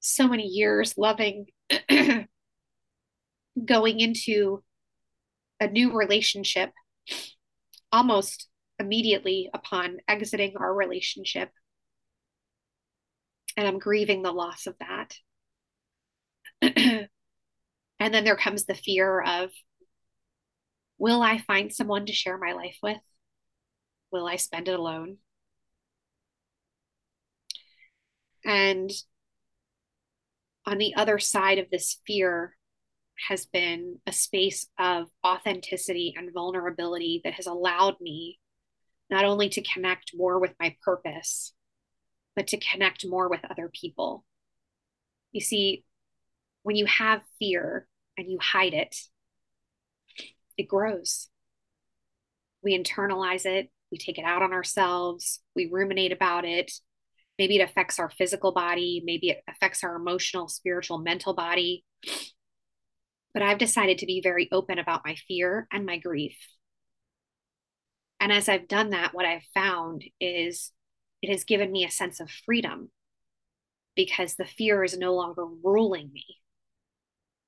[0.00, 1.46] so many years loving
[3.64, 4.62] going into
[5.60, 6.72] a new relationship
[7.92, 8.48] almost
[8.78, 11.50] immediately upon exiting our relationship.
[13.56, 15.14] And I'm grieving the loss of that.
[16.62, 17.08] and
[17.98, 19.50] then there comes the fear of
[20.98, 23.00] will I find someone to share my life with?
[24.12, 25.18] Will I spend it alone?
[28.44, 28.90] And
[30.66, 32.56] on the other side of this fear
[33.28, 38.38] has been a space of authenticity and vulnerability that has allowed me
[39.10, 41.52] not only to connect more with my purpose,
[42.36, 44.24] but to connect more with other people.
[45.32, 45.84] You see,
[46.62, 47.86] when you have fear
[48.16, 48.96] and you hide it,
[50.56, 51.28] it grows.
[52.62, 56.72] We internalize it, we take it out on ourselves, we ruminate about it,
[57.40, 61.86] Maybe it affects our physical body, maybe it affects our emotional, spiritual, mental body.
[63.32, 66.36] But I've decided to be very open about my fear and my grief.
[68.20, 70.72] And as I've done that, what I've found is
[71.22, 72.90] it has given me a sense of freedom
[73.96, 76.26] because the fear is no longer ruling me,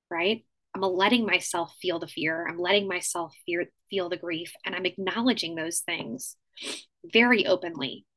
[0.09, 0.43] right?
[0.73, 2.47] I'm letting myself feel the fear.
[2.47, 6.35] I'm letting myself fear, feel the grief, and I'm acknowledging those things
[7.13, 8.07] very openly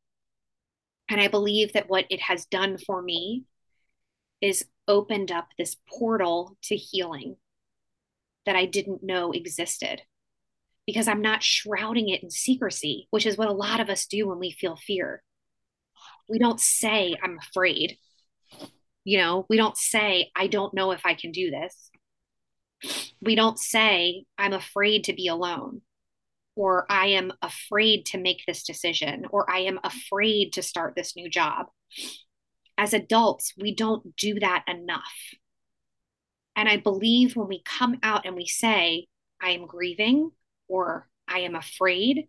[1.08, 3.44] and I believe that what it has done for me
[4.40, 7.36] is opened up this portal to healing
[8.44, 10.02] that I didn't know existed
[10.86, 14.28] because I'm not shrouding it in secrecy, which is what a lot of us do
[14.28, 15.22] when we feel fear.
[16.28, 17.98] We don't say, I'm afraid.
[19.04, 21.90] You know, we don't say, I don't know if I can do this.
[23.20, 25.82] We don't say, I'm afraid to be alone
[26.56, 31.14] or I am afraid to make this decision, or I am afraid to start this
[31.14, 31.66] new job.
[32.78, 35.12] As adults, we don't do that enough.
[36.56, 39.06] And I believe when we come out and we say,
[39.40, 40.30] I am grieving,
[40.66, 42.28] or I am afraid,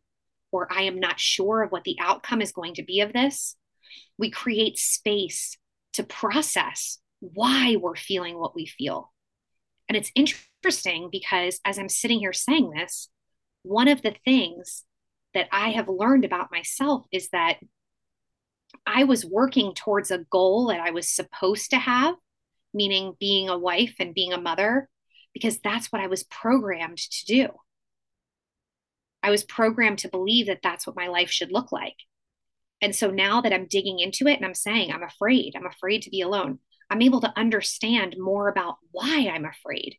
[0.52, 3.56] or I am not sure of what the outcome is going to be of this,
[4.18, 5.58] we create space
[5.94, 9.12] to process why we're feeling what we feel.
[9.88, 13.10] And it's interesting because as I'm sitting here saying this,
[13.68, 14.84] one of the things
[15.34, 17.58] that I have learned about myself is that
[18.86, 22.16] I was working towards a goal that I was supposed to have,
[22.74, 24.90] meaning being a wife and being a mother,
[25.34, 27.48] because that's what I was programmed to do.
[29.22, 31.96] I was programmed to believe that that's what my life should look like.
[32.82, 36.04] And so now that I'm digging into it and I'm saying, I'm afraid, I'm afraid
[36.04, 36.60] to be alone,
[36.90, 39.98] I'm able to understand more about why I'm afraid.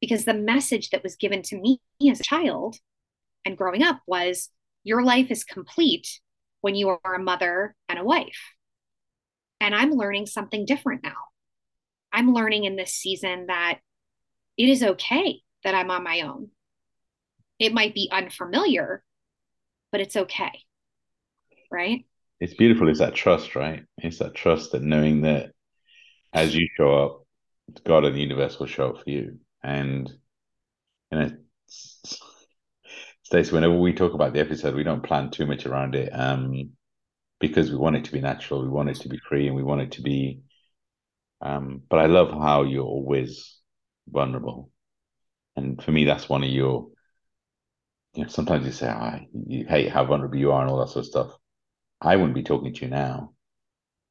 [0.00, 2.76] Because the message that was given to me as a child
[3.44, 4.50] and growing up was
[4.84, 6.20] your life is complete
[6.60, 8.54] when you are a mother and a wife.
[9.60, 11.16] And I'm learning something different now.
[12.12, 13.80] I'm learning in this season that
[14.56, 16.50] it is okay that I'm on my own.
[17.58, 19.02] It might be unfamiliar,
[19.90, 20.62] but it's okay.
[21.70, 22.04] Right?
[22.40, 22.88] It's beautiful.
[22.88, 23.84] It's that trust, right?
[23.98, 25.50] It's that trust that knowing that
[26.32, 27.26] as you show up,
[27.84, 29.38] God and the universe will show up for you.
[29.62, 30.10] And
[31.10, 31.30] you know,
[33.22, 36.70] Stacey, whenever we talk about the episode, we don't plan too much around it um,
[37.40, 39.62] because we want it to be natural, we want it to be free, and we
[39.62, 40.40] want it to be.
[41.40, 43.58] Um, but I love how you're always
[44.08, 44.70] vulnerable,
[45.56, 46.88] and for me, that's one of your.
[48.14, 50.88] You know, sometimes you say, oh, you hate how vulnerable you are and all that
[50.88, 51.32] sort of stuff.
[52.00, 53.34] I wouldn't be talking to you now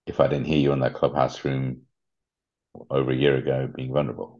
[0.05, 1.81] if I didn't hear you in that clubhouse room
[2.89, 4.36] over a year ago being vulnerable.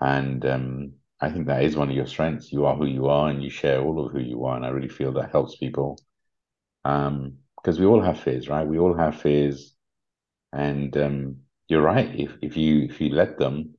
[0.00, 2.52] And um, I think that is one of your strengths.
[2.52, 4.70] You are who you are, and you share all of who you are, and I
[4.70, 5.98] really feel that helps people.
[6.84, 8.66] Um, because we all have fears, right?
[8.66, 9.74] We all have fears,
[10.52, 11.36] and um,
[11.68, 12.14] you're right.
[12.14, 13.74] If if you if you let them,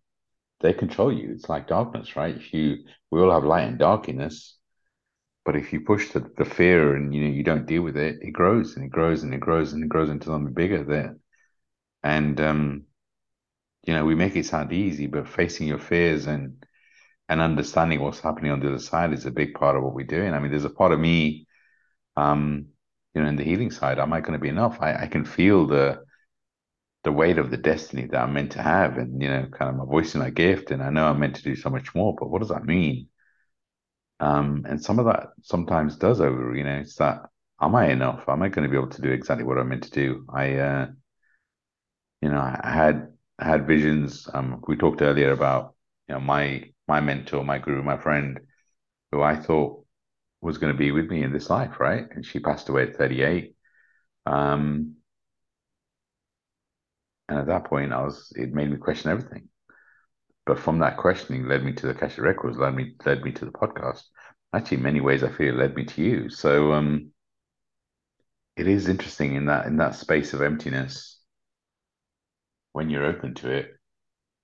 [0.62, 1.32] they control you.
[1.34, 2.36] It's like darkness, right?
[2.36, 2.78] If you
[3.12, 4.58] we all have light and darkness,
[5.46, 8.18] but if you push the, the fear and you know you don't deal with it,
[8.22, 11.18] it grows and it grows and it grows and it grows into something bigger there.
[12.04, 12.84] And um,
[13.86, 16.66] you know, we make it sound easy, but facing your fears and
[17.30, 20.06] and understanding what's happening on the other side is a big part of what we're
[20.06, 20.34] doing.
[20.34, 21.48] I mean, there's a part of me,
[22.18, 22.68] um,
[23.16, 24.80] you know, in the healing side, am I going to be enough?
[24.82, 26.04] I, I can feel the
[27.04, 29.76] the weight of the destiny that I'm meant to have, and you know, kind of
[29.78, 32.16] my voice and my gift, and I know I'm meant to do so much more.
[32.18, 33.08] But what does that mean?
[34.20, 36.56] Um, and some of that sometimes does over.
[36.56, 37.30] You know, it's that
[37.62, 38.28] am I enough?
[38.28, 40.26] Am I going to be able to do exactly what I'm meant to do?
[40.34, 40.88] I, uh,
[42.22, 44.28] you know, I had had visions.
[44.34, 45.76] Um, we talked earlier about
[46.08, 48.40] you know my my mentor, my guru, my friend,
[49.12, 49.86] who I thought
[50.42, 52.06] was going to be with me in this life, right?
[52.12, 53.56] And she passed away at 38.
[54.28, 54.96] Um,
[57.28, 59.50] and at that point, I was it made me question everything.
[60.46, 63.46] But from that questioning led me to the Akashic Records, led me led me to
[63.46, 64.04] the podcast.
[64.54, 66.30] Actually, in many ways, I feel it led me to you.
[66.30, 67.12] So um,
[68.56, 71.15] it is interesting in that in that space of emptiness
[72.76, 73.72] when you're open to it.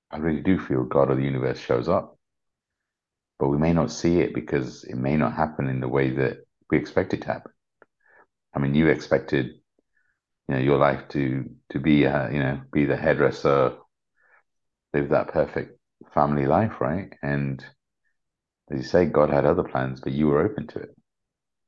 [0.09, 2.17] I really do feel God or the universe shows up,
[3.37, 6.37] but we may not see it because it may not happen in the way that
[6.69, 7.51] we expect it to happen.
[8.55, 9.47] I mean, you expected,
[10.47, 13.73] you know, your life to to be, a, you know, be the hairdresser,
[14.93, 15.77] live that perfect
[16.13, 17.11] family life, right?
[17.21, 17.61] And
[18.71, 20.95] as you say, God had other plans, but you were open to it.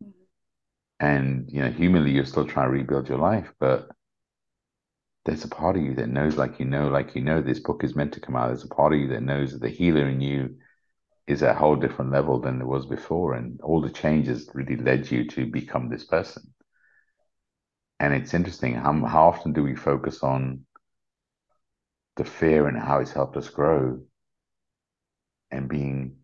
[0.02, 1.06] Mm-hmm.
[1.06, 3.90] And you know, humanly, you're still trying to rebuild your life, but
[5.26, 7.84] there's a part of you that knows, like you know, like you know, this book
[7.84, 8.48] is meant to come out.
[8.48, 10.58] There's a part of you that knows that the healer in you
[11.28, 14.76] is at a whole different level than it was before, and all the changes really
[14.76, 16.54] led you to become this person.
[18.00, 20.66] And it's interesting how how often do we focus on
[22.18, 24.02] the fear and how it's helped us grow,
[25.52, 26.18] and being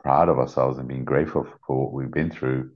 [0.00, 2.72] proud of ourselves and being grateful for what we've been through,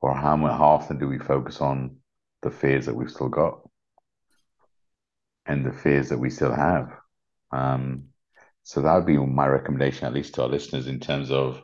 [0.00, 1.98] or how, how often do we focus on
[2.40, 3.60] the fears that we've still got
[5.46, 6.90] and the fears that we still have?
[7.50, 8.04] Um,
[8.62, 11.62] so that would be my recommendation, at least to our listeners, in terms of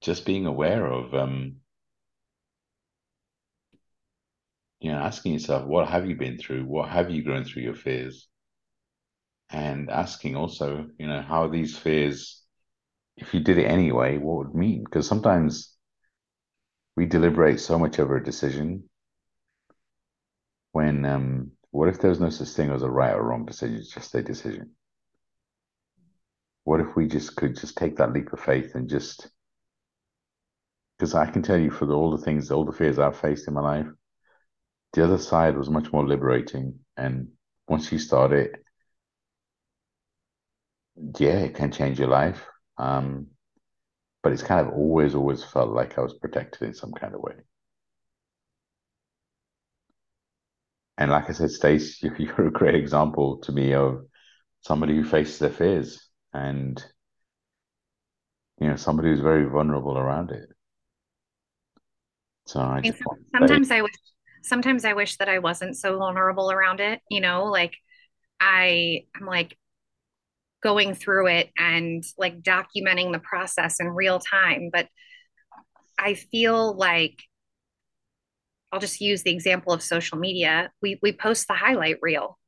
[0.00, 1.56] just being aware of, um,
[4.80, 6.64] you know, asking yourself, what have you been through?
[6.64, 8.28] What have you grown through your fears?
[9.50, 12.42] And asking also, you know, how these fears
[13.16, 14.84] if you did it anyway, what would mean?
[14.84, 15.74] Because sometimes
[16.96, 18.88] we deliberate so much over a decision
[20.72, 23.76] when um, what if there's no such thing as a right or wrong decision?
[23.76, 24.70] It's just a decision.
[26.64, 29.28] What if we just could just take that leap of faith and just
[30.96, 33.46] because I can tell you for the, all the things, all the fears I've faced
[33.46, 33.88] in my life,
[34.94, 36.78] the other side was much more liberating.
[36.96, 37.28] And
[37.68, 38.54] once you start it,
[41.18, 42.42] yeah, it can change your life.
[42.78, 43.26] Um,
[44.22, 47.20] but it's kind of always, always felt like I was protected in some kind of
[47.20, 47.34] way.
[50.98, 54.06] And like I said, Stace, you're a great example to me of
[54.60, 56.84] somebody who faces their fears and
[58.60, 60.48] you know somebody who's very vulnerable around it.
[62.46, 62.82] So I,
[63.34, 63.92] sometimes I wish
[64.42, 67.00] sometimes I wish that I wasn't so vulnerable around it.
[67.10, 67.76] You know, like
[68.40, 69.56] I I'm like
[70.62, 74.70] going through it and like documenting the process in real time.
[74.72, 74.88] But
[75.98, 77.22] I feel like
[78.72, 80.70] I'll just use the example of social media.
[80.82, 82.38] We we post the highlight reel.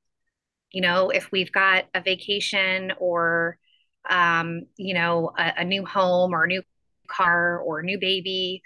[0.73, 3.59] You know, if we've got a vacation or
[4.09, 6.63] um, you know, a, a new home or a new
[7.09, 8.63] car or a new baby,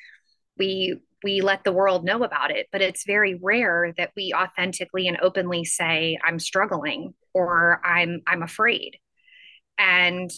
[0.59, 5.07] we we let the world know about it but it's very rare that we authentically
[5.07, 8.99] and openly say i'm struggling or i'm i'm afraid
[9.79, 10.31] and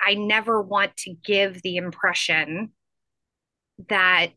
[0.00, 2.72] I never want to give the impression
[3.88, 4.28] that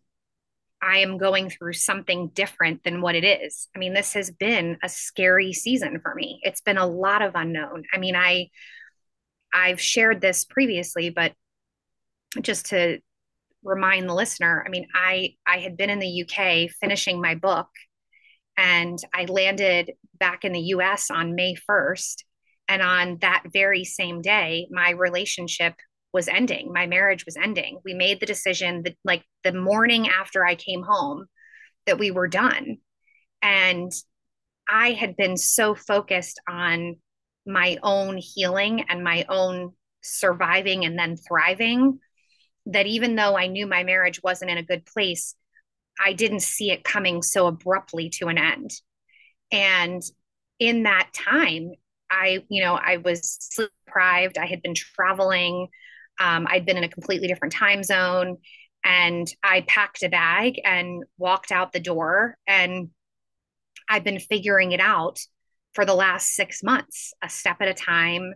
[0.81, 3.67] I am going through something different than what it is.
[3.75, 6.39] I mean, this has been a scary season for me.
[6.43, 7.83] It's been a lot of unknown.
[7.93, 8.49] I mean, I
[9.53, 11.33] I've shared this previously, but
[12.41, 12.99] just to
[13.63, 17.67] remind the listener, I mean, I I had been in the UK finishing my book
[18.55, 22.23] and I landed back in the US on May 1st
[22.67, 25.75] and on that very same day, my relationship
[26.13, 26.71] was ending.
[26.73, 27.79] My marriage was ending.
[27.83, 31.25] We made the decision that, like, the morning after I came home,
[31.85, 32.77] that we were done.
[33.41, 33.91] And
[34.67, 36.97] I had been so focused on
[37.45, 41.99] my own healing and my own surviving and then thriving
[42.65, 45.35] that even though I knew my marriage wasn't in a good place,
[46.03, 48.71] I didn't see it coming so abruptly to an end.
[49.51, 50.01] And
[50.59, 51.71] in that time,
[52.11, 54.37] I, you know, I was sleep deprived.
[54.37, 55.67] I had been traveling.
[56.19, 58.37] Um, I'd been in a completely different time zone.
[58.83, 62.37] And I packed a bag and walked out the door.
[62.47, 62.89] And
[63.89, 65.19] I've been figuring it out
[65.73, 68.33] for the last six months, a step at a time,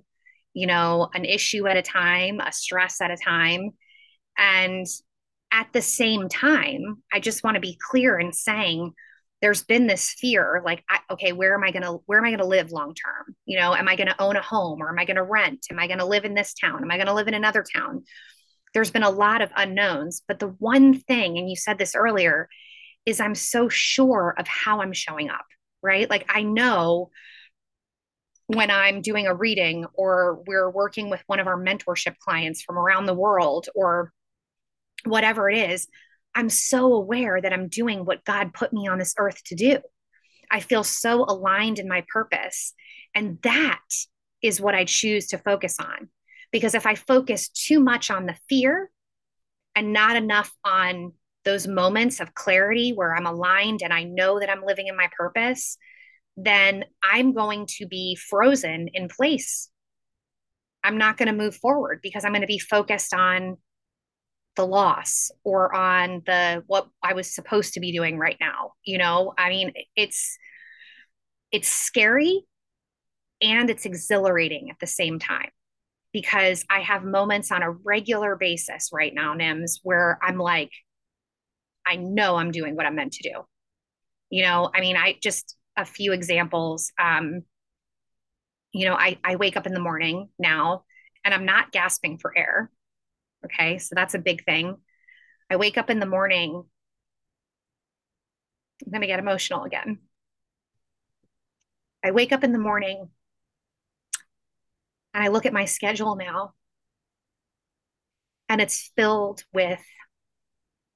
[0.54, 3.72] you know, an issue at a time, a stress at a time.
[4.38, 4.86] And
[5.52, 8.94] at the same time, I just want to be clear in saying,
[9.42, 12.30] there's been this fear like I, okay where am i going to where am i
[12.30, 13.36] going to live long term?
[13.46, 15.68] You know am i going to own a home or am i going to rent?
[15.72, 16.82] Am i going to live in this town?
[16.82, 18.04] Am i going to live in another town?
[18.74, 22.48] There's been a lot of unknowns but the one thing and you said this earlier
[23.06, 25.46] is i'm so sure of how i'm showing up
[25.84, 26.10] right?
[26.10, 27.10] Like i know
[28.56, 32.78] when I'm doing a reading or we're working with one of our mentorship clients from
[32.78, 34.12] around the world or
[35.06, 35.88] whatever it is,
[36.34, 39.80] I'm so aware that I'm doing what God put me on this earth to do.
[40.50, 42.74] I feel so aligned in my purpose.
[43.16, 43.82] And that
[44.42, 46.10] is what I choose to focus on.
[46.52, 48.90] Because if I focus too much on the fear
[49.76, 51.14] and not enough on
[51.44, 55.10] those moments of clarity where I'm aligned and I know that I'm living in my
[55.18, 55.78] purpose,
[56.38, 59.70] then I'm going to be frozen in place.
[60.84, 63.58] I'm not going to move forward because I'm going to be focused on
[64.56, 68.74] the loss or on the what I was supposed to be doing right now.
[68.84, 70.38] You know, I mean, it's
[71.52, 72.44] it's scary
[73.42, 75.50] and it's exhilarating at the same time
[76.14, 80.72] because I have moments on a regular basis right now, Nims, where I'm like,
[81.88, 83.42] I know I'm doing what I'm meant to do.
[84.30, 86.92] You know, I mean, I just a few examples.
[87.00, 87.44] Um,
[88.74, 90.84] you know, I, I wake up in the morning now
[91.26, 92.70] and I'm not gasping for air.
[93.46, 93.78] Okay.
[93.78, 94.78] So that's a big thing.
[95.50, 96.64] I wake up in the morning.
[98.86, 100.00] I'm going to get emotional again.
[102.04, 103.10] I wake up in the morning
[105.14, 106.54] and I look at my schedule now
[108.50, 109.82] and it's filled with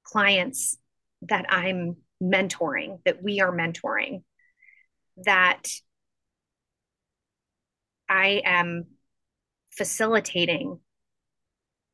[0.04, 0.76] clients
[1.22, 4.22] that I'm mentoring, that we are mentoring,
[5.24, 5.62] that
[8.08, 8.86] I am
[9.70, 10.80] facilitating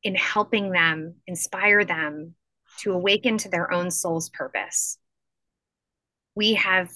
[0.03, 2.35] in helping them, inspire them
[2.79, 4.97] to awaken to their own soul's purpose.
[6.35, 6.91] We have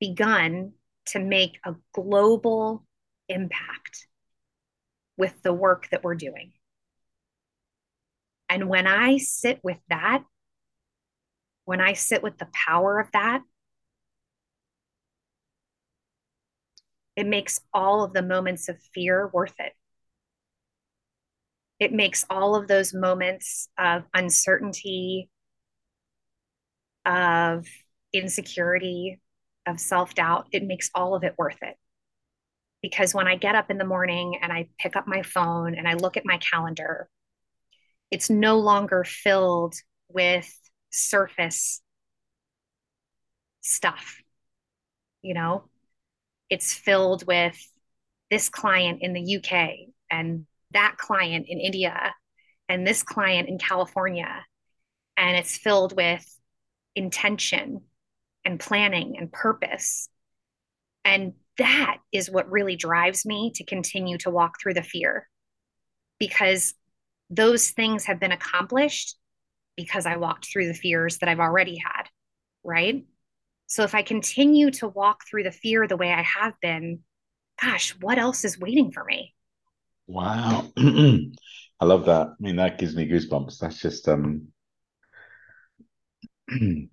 [0.00, 0.72] begun
[1.06, 2.86] to make a global
[3.28, 4.06] impact
[5.16, 6.52] with the work that we're doing.
[8.48, 10.24] And when I sit with that,
[11.64, 13.42] when I sit with the power of that,
[17.16, 19.72] it makes all of the moments of fear worth it.
[21.82, 25.28] It makes all of those moments of uncertainty,
[27.04, 27.66] of
[28.12, 29.20] insecurity,
[29.66, 31.74] of self doubt, it makes all of it worth it.
[32.82, 35.88] Because when I get up in the morning and I pick up my phone and
[35.88, 37.08] I look at my calendar,
[38.12, 39.74] it's no longer filled
[40.08, 40.56] with
[40.90, 41.82] surface
[43.60, 44.22] stuff.
[45.20, 45.64] You know,
[46.48, 47.58] it's filled with
[48.30, 52.14] this client in the UK and that client in India
[52.68, 54.44] and this client in California.
[55.16, 56.24] And it's filled with
[56.94, 57.82] intention
[58.44, 60.08] and planning and purpose.
[61.04, 65.28] And that is what really drives me to continue to walk through the fear
[66.18, 66.74] because
[67.30, 69.16] those things have been accomplished
[69.76, 72.04] because I walked through the fears that I've already had,
[72.62, 73.04] right?
[73.66, 77.00] So if I continue to walk through the fear the way I have been,
[77.60, 79.34] gosh, what else is waiting for me?
[80.06, 80.66] Wow.
[80.76, 82.28] I love that.
[82.28, 83.58] I mean, that gives me goosebumps.
[83.58, 84.48] That's just um
[86.48, 86.90] when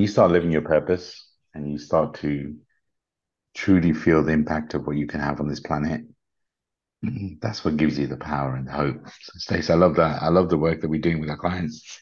[0.00, 2.56] you start living your purpose and you start to
[3.54, 6.02] truly feel the impact of what you can have on this planet,
[7.40, 9.06] that's what gives you the power and the hope.
[9.22, 10.22] So, Stacey, I love that.
[10.22, 12.00] I love the work that we're doing with our clients.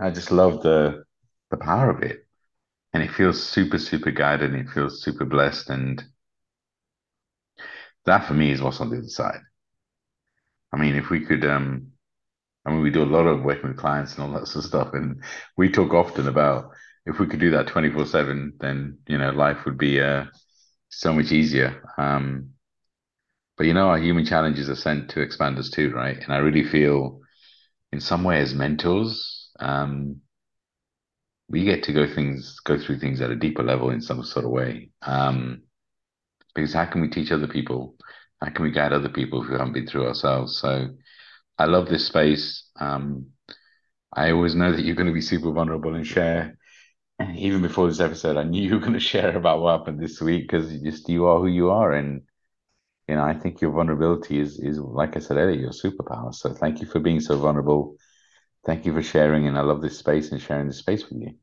[0.00, 1.04] I just love the
[1.50, 2.26] the power of it.
[2.94, 5.70] And it feels super, super guided and it feels super blessed.
[5.70, 6.02] And
[8.06, 9.40] that for me is what's on the other side.
[10.72, 11.88] I mean, if we could, um,
[12.64, 14.68] I mean, we do a lot of working with clients and all that sort of
[14.68, 14.94] stuff.
[14.94, 15.22] And
[15.56, 16.70] we talk often about
[17.06, 20.24] if we could do that 24 7, then, you know, life would be uh,
[20.88, 21.82] so much easier.
[21.98, 22.50] Um,
[23.56, 26.16] but, you know, our human challenges are sent to expand us too, right?
[26.16, 27.20] And I really feel
[27.92, 30.20] in some way as mentors, um,
[31.48, 34.44] we get to go things go through things at a deeper level in some sort
[34.44, 34.90] of way.
[35.02, 35.62] Um,
[36.54, 37.96] because how can we teach other people?
[38.40, 40.58] How can we guide other people who haven't been through ourselves?
[40.60, 40.88] So
[41.58, 42.64] I love this space.
[42.80, 43.26] Um,
[44.14, 46.56] I always know that you're going to be super vulnerable and share.
[47.36, 50.20] Even before this episode, I knew you were going to share about what happened this
[50.20, 52.22] week because just you are who you are, and
[53.08, 56.34] you know I think your vulnerability is is like I said earlier, your superpower.
[56.34, 57.96] So thank you for being so vulnerable
[58.66, 61.34] Thank you for sharing, and I love this space and sharing this space with you.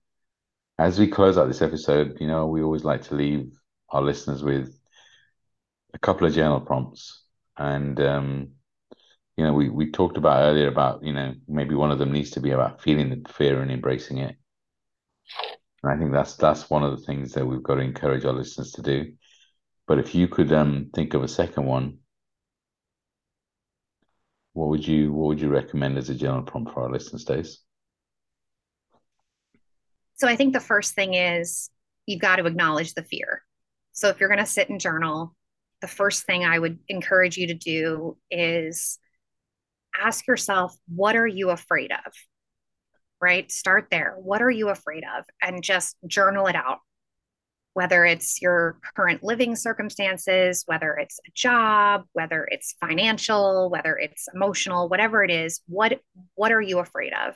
[0.77, 3.51] As we close out this episode, you know, we always like to leave
[3.89, 4.76] our listeners with
[5.93, 7.23] a couple of journal prompts.
[7.57, 8.49] And, um,
[9.35, 12.31] you know, we, we talked about earlier about, you know, maybe one of them needs
[12.31, 14.35] to be about feeling the fear and embracing it.
[15.83, 18.33] And I think that's that's one of the things that we've got to encourage our
[18.33, 19.13] listeners to do.
[19.87, 21.99] But if you could um, think of a second one,
[24.53, 27.59] what would you what would you recommend as a general prompt for our listeners, Stace?
[30.15, 31.69] So I think the first thing is
[32.07, 33.43] you've got to acknowledge the fear.
[33.91, 35.35] So if you're going to sit and journal,
[35.81, 38.99] the first thing I would encourage you to do is
[39.99, 42.13] ask yourself, what are you afraid of?
[43.21, 43.51] Right?
[43.51, 44.15] Start there.
[44.17, 45.25] What are you afraid of?
[45.41, 46.79] And just journal it out.
[47.73, 54.27] Whether it's your current living circumstances, whether it's a job, whether it's financial, whether it's
[54.33, 55.99] emotional, whatever it is, what
[56.33, 57.35] what are you afraid of?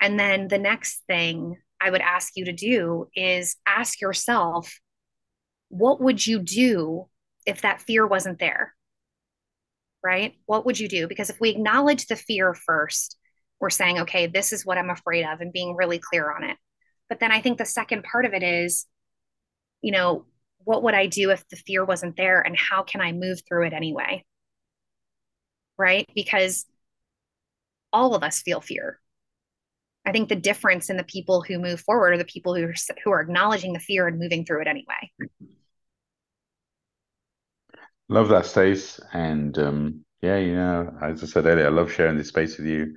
[0.00, 4.72] And then the next thing I would ask you to do is ask yourself,
[5.72, 7.08] what would you do
[7.46, 8.74] if that fear wasn't there?
[10.04, 10.34] Right?
[10.44, 11.08] What would you do?
[11.08, 13.16] Because if we acknowledge the fear first,
[13.58, 16.58] we're saying, okay, this is what I'm afraid of and being really clear on it.
[17.08, 18.84] But then I think the second part of it is,
[19.80, 20.26] you know,
[20.58, 23.66] what would I do if the fear wasn't there and how can I move through
[23.66, 24.26] it anyway?
[25.78, 26.06] Right?
[26.14, 26.66] Because
[27.94, 29.00] all of us feel fear.
[30.04, 32.74] I think the difference in the people who move forward are the people who are,
[33.04, 35.10] who are acknowledging the fear and moving through it anyway.
[38.08, 39.00] Love that, Stace.
[39.12, 42.66] And um, yeah, you know, as I said earlier, I love sharing this space with
[42.66, 42.96] you.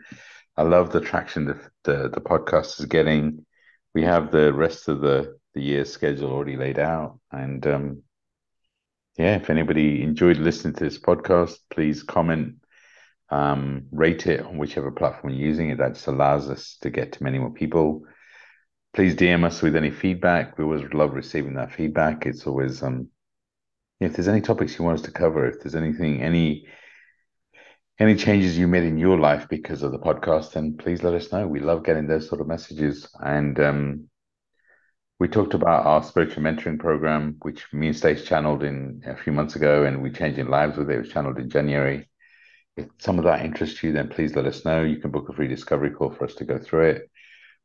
[0.58, 3.46] I love the traction the, the, the podcast is getting.
[3.94, 7.20] We have the rest of the, the year schedule already laid out.
[7.32, 8.04] And um,
[9.18, 12.56] yeah, if anybody enjoyed listening to this podcast, please comment,
[13.30, 15.78] um, rate it on whichever platform you're using it.
[15.78, 18.04] That just allows us to get to many more people.
[18.94, 20.58] Please DM us with any feedback.
[20.58, 22.26] We always love receiving that feedback.
[22.26, 23.10] It's always um,
[24.00, 26.68] if there's any topics you want us to cover, if there's anything, any
[27.98, 31.32] any changes you made in your life because of the podcast, then please let us
[31.32, 31.48] know.
[31.48, 33.08] We love getting those sort of messages.
[33.22, 34.10] And um,
[35.18, 39.32] we talked about our spiritual mentoring program, which me and Stace channeled in a few
[39.32, 40.96] months ago, and we changing lives with it.
[40.96, 42.10] It was channeled in January.
[42.76, 44.84] If some of that interests you, then please let us know.
[44.84, 47.10] You can book a free discovery call for us to go through it.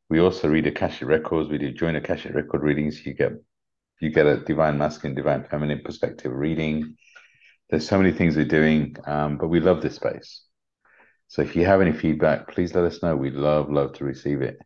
[0.08, 1.50] We also read Akashic records.
[1.50, 3.04] We do joint Akashic record readings.
[3.04, 3.32] You get
[4.00, 6.96] you get a divine masculine, divine feminine perspective reading.
[7.68, 10.42] There's so many things we're doing, um, but we love this space.
[11.28, 13.14] So if you have any feedback, please let us know.
[13.14, 14.58] We'd love, love to receive it.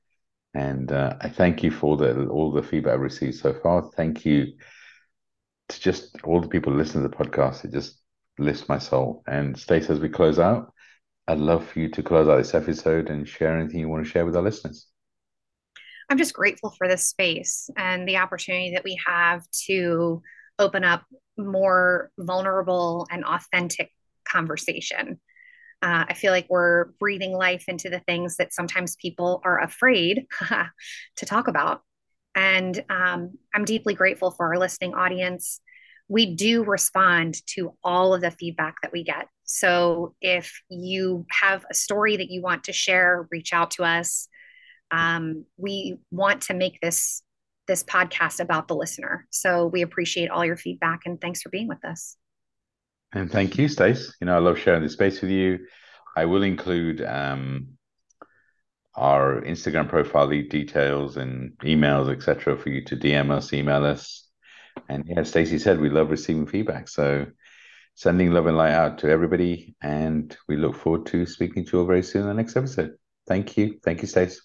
[0.55, 3.91] And uh, I thank you for the, all the feedback I've received so far.
[3.97, 4.47] Thank you
[5.69, 7.65] to just all the people listening to the podcast.
[7.65, 8.01] It just
[8.39, 9.23] lifts my soul.
[9.27, 10.73] And Stace, as we close out,
[11.27, 14.11] I'd love for you to close out this episode and share anything you want to
[14.11, 14.87] share with our listeners.
[16.11, 20.23] I'm just grateful for this space and the opportunity that we have to
[20.59, 21.05] open up
[21.37, 23.91] more vulnerable and authentic
[24.29, 25.21] conversation.
[25.83, 30.27] Uh, I feel like we're breathing life into the things that sometimes people are afraid
[31.17, 31.83] to talk about.
[32.35, 35.61] And um, I'm deeply grateful for our listening audience.
[36.09, 39.29] We do respond to all of the feedback that we get.
[39.45, 44.29] So if you have a story that you want to share, reach out to us
[44.91, 47.23] um, we want to make this
[47.67, 49.27] this podcast about the listener.
[49.31, 52.17] So we appreciate all your feedback and thanks for being with us.
[53.15, 54.15] And thank you, Stace.
[54.21, 55.61] You know, I love sharing this space with you.
[56.17, 57.69] I will include um,
[58.95, 64.29] our Instagram profile details and emails, etc., for you to DM us, email us.
[64.89, 66.89] And yeah, Stacey said we love receiving feedback.
[66.89, 67.27] So
[67.95, 69.77] sending love and light out to everybody.
[69.83, 72.95] And we look forward to speaking to you all very soon in the next episode.
[73.27, 73.79] Thank you.
[73.85, 74.43] Thank you, Stace.